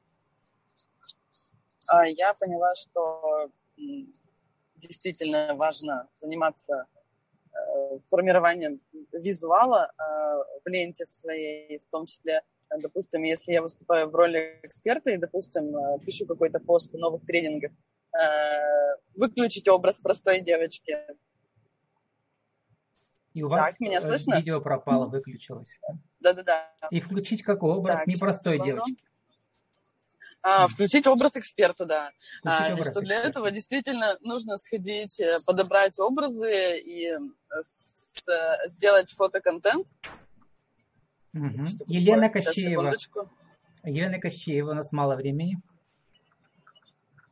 А, 1.89 2.07
я 2.07 2.33
поняла, 2.33 2.75
что 2.75 3.51
действительно 4.77 5.55
важно 5.55 6.09
заниматься 6.15 6.87
Э, 6.94 6.94
формированием 8.07 8.81
визуала 9.13 9.91
э, 9.91 10.03
в 10.65 10.69
ленте 10.69 11.05
в 11.05 11.11
своей, 11.11 11.79
в 11.79 11.87
том 11.89 12.07
числе, 12.07 12.43
э, 12.71 12.79
допустим, 12.79 13.23
если 13.23 13.53
я 13.53 13.63
выступаю 13.63 14.09
в 14.09 14.15
роли 14.15 14.61
эксперта 14.63 15.11
и, 15.11 15.17
допустим, 15.17 15.75
пишу 16.01 16.27
какой-то 16.27 16.61
пост 16.61 16.95
о 16.95 16.99
новых 16.99 17.25
тренингах, 17.27 17.73
выключить 19.17 19.69
образ 19.69 20.01
простой 20.01 20.41
девочки. 20.41 20.97
И 23.33 23.43
у 23.43 23.49
вас 23.49 23.71
так, 23.71 23.81
меня 23.81 24.01
слышно? 24.01 24.37
видео 24.37 24.61
пропало, 24.61 25.09
выключилось. 25.09 25.81
Да-да-да. 26.21 26.71
И 26.91 27.01
включить 27.01 27.43
какой 27.43 27.73
образ 27.75 27.99
так, 27.99 28.07
непростой 28.07 28.63
девочки. 28.63 29.03
А, 30.47 30.69
включить 30.69 31.07
образ 31.07 31.39
эксперта, 31.39 31.87
да. 31.87 32.11
А, 32.45 32.75
образ 32.75 32.91
что 32.91 33.01
для 33.01 33.17
эксперта. 33.17 33.29
этого 33.31 33.51
действительно 33.51 34.19
нужно 34.21 34.59
сходить, 34.59 35.19
э, 35.19 35.39
подобрать 35.47 35.99
образы 35.99 36.79
и 36.81 37.07
э, 37.07 37.19
с, 37.63 38.29
сделать 38.67 39.11
фотоконтент. 39.11 39.87
Угу. 41.33 41.65
Елена 41.87 42.29
Кощеева. 42.29 42.95
Елена 43.85 44.21
Кощеева, 44.21 44.73
у 44.73 44.75
нас 44.75 44.93
мало 44.93 45.17
времени. 45.17 45.63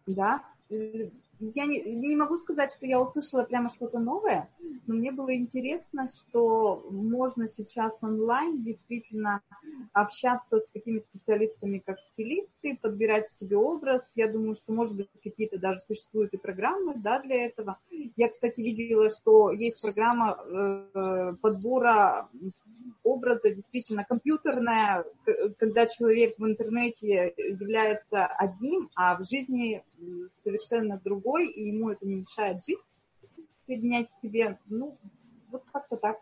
Да, 0.07 0.43
я 1.55 1.67
не, 1.67 1.81
не 1.83 2.17
могу 2.17 2.39
сказать, 2.39 2.73
что 2.73 2.87
я 2.87 3.01
услышала 3.01 3.43
прямо 3.43 3.69
что-то 3.69 3.99
новое, 3.99 4.49
но 4.87 4.95
мне 4.95 5.11
было 5.11 5.35
интересно, 5.35 6.09
что 6.15 6.87
можно 6.91 7.49
сейчас 7.49 8.03
онлайн 8.05 8.63
действительно 8.63 9.43
общаться 9.93 10.61
с 10.61 10.71
такими 10.71 10.99
специалистами, 10.99 11.83
как 11.85 11.99
стилисты, 12.01 12.79
подбирать 12.81 13.31
себе 13.31 13.57
образ. 13.57 14.13
Я 14.17 14.29
думаю, 14.29 14.55
что, 14.55 14.73
может 14.73 14.97
быть, 14.97 15.09
какие-то 15.23 15.59
даже 15.59 15.81
существуют 15.81 16.33
и 16.33 16.39
программы 16.39 16.95
да, 16.97 17.21
для 17.21 17.47
этого. 17.47 17.79
Я, 18.17 18.29
кстати, 18.29 18.61
видела, 18.61 19.11
что 19.11 19.51
есть 19.51 19.83
программа 19.83 20.39
э, 20.45 21.35
подбора 21.41 22.29
образа 23.05 23.51
действительно 23.51 24.05
компьютерная, 24.05 25.05
когда 25.59 25.87
человек 25.87 26.39
в 26.39 26.45
интернете 26.45 27.35
является 27.37 28.27
одним, 28.27 28.91
а 28.95 29.17
в 29.17 29.27
жизни 29.27 29.83
совершенно 30.43 31.01
другой, 31.03 31.49
и 31.49 31.69
ему 31.69 31.91
это 31.91 32.07
не 32.07 32.17
мешает 32.17 32.63
жить, 32.65 32.79
соединять 33.67 34.11
в 34.11 34.21
себе, 34.21 34.59
ну, 34.67 34.99
вот 35.51 35.65
как-то 35.73 35.97
так. 35.97 36.19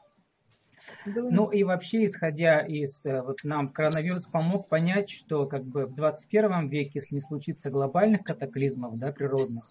Ну 1.05 1.51
и 1.51 1.63
вообще, 1.63 2.07
исходя 2.07 2.61
из, 2.61 3.05
э, 3.05 3.23
вот 3.23 3.41
нам 3.45 3.69
коронавирус 3.69 4.27
помог 4.27 4.69
понять, 4.69 5.11
что 5.11 5.47
как 5.47 5.65
бы 5.65 5.87
в 5.87 5.95
21 5.95 6.69
веке, 6.69 6.93
если 6.95 7.17
не 7.17 7.21
случится 7.21 7.71
глобальных 7.71 8.23
катаклизмов, 8.25 8.99
да, 8.99 9.13
природных, 9.13 9.65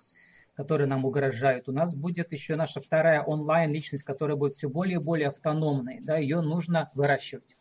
которые 0.59 0.87
нам 0.87 1.05
угрожают. 1.05 1.69
У 1.69 1.71
нас 1.71 1.95
будет 1.95 2.33
еще 2.33 2.57
наша 2.57 2.81
вторая 2.81 3.23
онлайн-личность, 3.23 4.03
которая 4.03 4.35
будет 4.35 4.55
все 4.55 4.67
более 4.67 4.95
и 4.95 5.01
более 5.01 5.29
автономной. 5.29 6.01
Да, 6.01 6.17
ее 6.17 6.41
нужно 6.41 6.91
выращивать. 6.95 7.55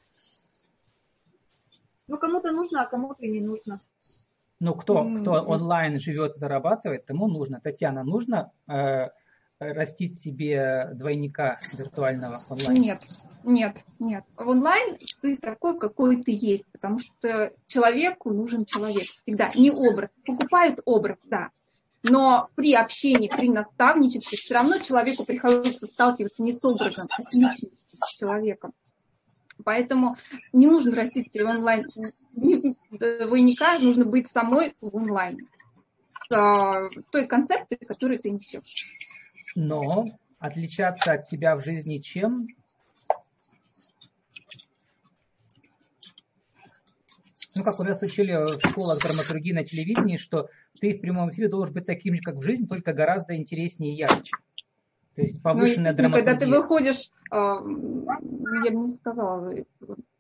Ну, 2.08 2.18
кому-то 2.18 2.50
нужно, 2.50 2.82
а 2.82 2.86
кому-то 2.86 3.24
не 3.24 3.40
нужно. 3.40 3.80
Ну, 4.58 4.74
кто, 4.74 5.04
кто 5.20 5.34
онлайн 5.34 6.00
живет 6.00 6.34
и 6.34 6.38
зарабатывает, 6.40 7.06
тому 7.06 7.28
нужно. 7.28 7.60
Татьяна, 7.60 8.02
нужно 8.02 8.50
э, 8.66 9.10
растить 9.60 10.18
себе 10.18 10.90
двойника 10.94 11.60
виртуального 11.74 12.40
онлайн? 12.50 12.82
Нет, 12.82 13.06
нет, 13.44 13.76
нет. 14.00 14.24
В 14.36 14.48
онлайн 14.48 14.98
ты 15.22 15.36
такой, 15.36 15.78
какой 15.78 16.24
ты 16.24 16.32
есть, 16.32 16.66
потому 16.72 16.98
что 16.98 17.52
человеку 17.68 18.30
нужен 18.30 18.64
человек 18.64 19.04
всегда, 19.04 19.52
не 19.54 19.70
образ. 19.70 20.10
Покупают 20.26 20.80
образ, 20.84 21.18
да, 21.26 21.50
но 22.08 22.48
при 22.54 22.74
общении, 22.74 23.28
при 23.28 23.48
наставничестве 23.48 24.38
все 24.38 24.54
равно 24.54 24.78
человеку 24.78 25.24
приходится 25.24 25.86
сталкиваться 25.86 26.42
не 26.42 26.52
с 26.52 26.64
образом, 26.64 27.08
а 27.10 27.22
с 27.22 27.34
личностью, 27.34 27.70
человеком. 28.18 28.72
Поэтому 29.64 30.16
не 30.52 30.66
нужно 30.66 30.94
растить 30.96 31.34
онлайн 31.40 31.86
двойника, 32.32 33.78
нужно 33.78 34.04
быть 34.04 34.28
самой 34.28 34.74
в 34.80 34.96
онлайне. 34.96 35.46
с 36.30 36.90
той 37.10 37.26
концепцией, 37.26 37.84
которую 37.84 38.20
ты 38.20 38.30
несешь. 38.30 38.86
Но 39.56 40.06
отличаться 40.38 41.12
от 41.12 41.26
себя 41.26 41.56
в 41.56 41.62
жизни 41.62 41.98
чем? 41.98 42.46
Ну, 47.58 47.64
как 47.64 47.80
у 47.80 47.82
нас 47.82 48.00
учили 48.02 48.32
в 48.32 48.68
школах 48.68 49.02
драматургии 49.02 49.52
на 49.52 49.64
телевидении, 49.64 50.16
что 50.16 50.48
ты 50.80 50.94
в 50.94 51.00
прямом 51.00 51.30
эфире 51.30 51.48
должен 51.48 51.74
быть 51.74 51.86
таким 51.86 52.14
же, 52.14 52.20
как 52.20 52.36
в 52.36 52.42
жизни, 52.42 52.66
только 52.66 52.92
гораздо 52.92 53.36
интереснее 53.36 53.94
и 53.94 53.96
ярче. 53.96 54.32
То 55.18 55.22
есть 55.22 55.42
повышенная 55.42 55.90
ну, 55.90 55.96
драматургия. 55.96 56.24
Когда 56.24 56.46
ты 56.46 56.50
выходишь, 56.50 57.10
а, 57.32 57.56
я 58.64 58.70
бы 58.70 58.76
не 58.76 58.88
сказала 58.88 59.52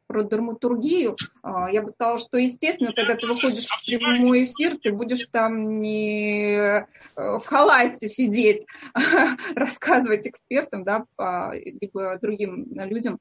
про 0.08 0.24
драматургию, 0.24 1.16
а, 1.42 1.70
я 1.70 1.82
бы 1.82 1.88
сказала, 1.88 2.18
что, 2.18 2.36
естественно, 2.36 2.92
когда 2.92 3.14
ты 3.14 3.28
выходишь 3.28 3.66
в 3.66 3.86
прямой 3.86 4.44
эфир, 4.44 4.76
ты 4.78 4.90
будешь 4.90 5.26
там 5.30 5.80
не 5.80 6.80
э, 6.80 6.86
в 7.14 7.44
халате 7.44 8.08
сидеть, 8.08 8.66
рассказывать 9.54 10.26
экспертам, 10.26 10.82
да, 10.82 11.04
либо 11.54 12.18
другим 12.20 12.66
людям 12.74 13.20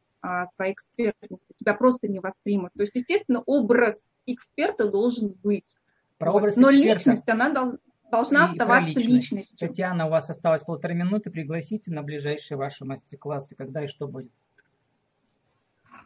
своей 0.54 0.74
экспертности. 0.74 1.54
Тебя 1.58 1.76
просто 1.76 2.08
не 2.08 2.20
воспримут. 2.20 2.72
То 2.74 2.82
есть, 2.82 2.96
естественно, 2.96 3.44
образ 3.46 4.08
эксперта 4.26 4.90
должен 4.90 5.30
быть. 5.44 5.76
Про 6.18 6.34
образ 6.34 6.56
вот. 6.56 6.62
Но 6.62 6.70
эксперта. 6.70 6.94
личность, 6.94 7.30
она 7.30 7.78
должна 8.12 8.42
и 8.42 8.44
оставаться 8.44 9.00
личностью. 9.00 9.68
Татьяна, 9.68 10.08
у 10.08 10.10
вас 10.10 10.30
осталось 10.30 10.64
полторы 10.64 10.94
минуты. 10.94 11.30
Пригласите 11.30 11.92
на 11.92 12.02
ближайшие 12.02 12.58
ваши 12.58 12.86
мастер-классы. 12.86 13.56
Когда 13.56 13.84
и 13.84 13.88
что 13.88 14.08
будет? 14.08 14.32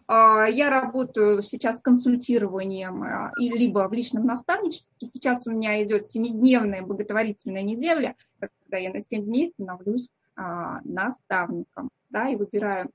А, 0.07 0.45
я 0.45 0.69
работаю 0.69 1.41
сейчас 1.41 1.79
консультированием 1.79 3.03
а, 3.03 3.31
и 3.39 3.49
либо 3.49 3.87
в 3.87 3.93
личном 3.93 4.25
наставничестве. 4.25 4.89
Сейчас 5.07 5.47
у 5.47 5.51
меня 5.51 5.81
идет 5.83 6.07
семидневная 6.07 6.81
благотворительная 6.81 7.63
неделя, 7.63 8.15
когда 8.39 8.77
я 8.77 8.91
на 8.91 8.99
семь 8.99 9.23
дней 9.23 9.47
становлюсь 9.47 10.09
а, 10.35 10.81
наставником, 10.83 11.89
да, 12.09 12.29
и 12.29 12.35
выбираю 12.35 12.89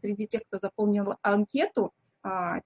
среди 0.00 0.26
тех, 0.26 0.42
кто 0.48 0.58
заполнил 0.58 1.14
анкету, 1.22 1.92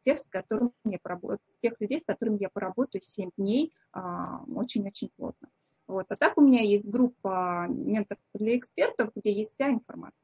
тех, 0.00 0.18
с 0.18 0.26
которыми 0.28 0.72
я 0.84 0.98
поработаю, 1.02 1.40
тех 1.62 1.74
людей, 1.80 2.00
с 2.00 2.04
которыми 2.04 2.38
я 2.40 2.48
поработаю 2.48 3.02
7 3.02 3.30
дней 3.36 3.72
очень-очень 3.92 5.10
плотно. 5.16 5.48
Вот. 5.86 6.06
А 6.08 6.16
так 6.16 6.38
у 6.38 6.40
меня 6.40 6.62
есть 6.62 6.88
группа 6.88 7.66
менторов 7.68 8.22
для 8.34 8.56
экспертов, 8.56 9.10
где 9.14 9.32
есть 9.32 9.52
вся 9.52 9.68
информация. 9.68 10.16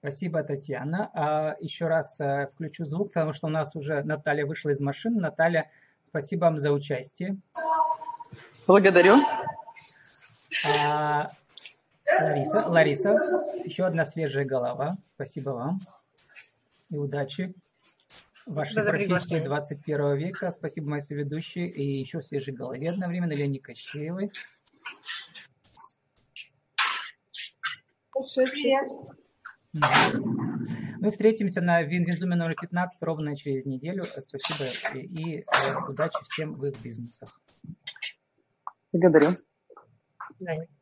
Спасибо, 0.00 0.42
Татьяна. 0.42 1.10
А 1.14 1.56
еще 1.60 1.86
раз 1.86 2.18
э, 2.20 2.48
включу 2.52 2.86
звук, 2.86 3.08
потому 3.08 3.32
что 3.32 3.46
у 3.46 3.50
нас 3.50 3.76
уже 3.76 4.02
Наталья 4.02 4.46
вышла 4.46 4.70
из 4.70 4.80
машины. 4.80 5.20
Наталья, 5.20 5.70
спасибо 6.02 6.44
вам 6.44 6.58
за 6.58 6.72
участие. 6.72 7.36
Благодарю. 8.66 9.16
А, 10.66 11.30
Лариса, 12.18 12.68
Лариса, 12.68 13.10
еще 13.64 13.84
одна 13.84 14.04
свежая 14.04 14.44
голова. 14.44 14.94
Спасибо 15.14 15.50
вам 15.50 15.80
и 16.90 16.96
удачи 16.96 17.54
в 18.46 18.54
вашей 18.54 18.82
профессии 18.82 19.38
21 19.38 20.16
века. 20.16 20.50
Спасибо 20.50 20.90
моей 20.90 21.02
соведущей 21.02 21.66
и 21.66 22.00
еще 22.00 22.22
свежей 22.22 22.54
голове 22.54 22.90
одновременно 22.90 23.32
Лене 23.32 23.60
Кощеевой. 23.60 24.30
Большое 28.14 28.46
мы 29.72 31.10
встретимся 31.10 31.60
на 31.60 31.82
Винвинзуме 31.82 32.36
номер 32.36 32.56
15 32.60 33.02
ровно 33.02 33.36
через 33.36 33.64
неделю. 33.64 34.02
Спасибо 34.02 34.68
и, 34.94 35.06
и 35.06 35.38
э, 35.38 35.44
удачи 35.88 36.18
всем 36.24 36.52
в 36.52 36.66
их 36.66 36.78
бизнесах. 36.82 37.40
Благодарю. 38.92 39.30
До 40.40 40.79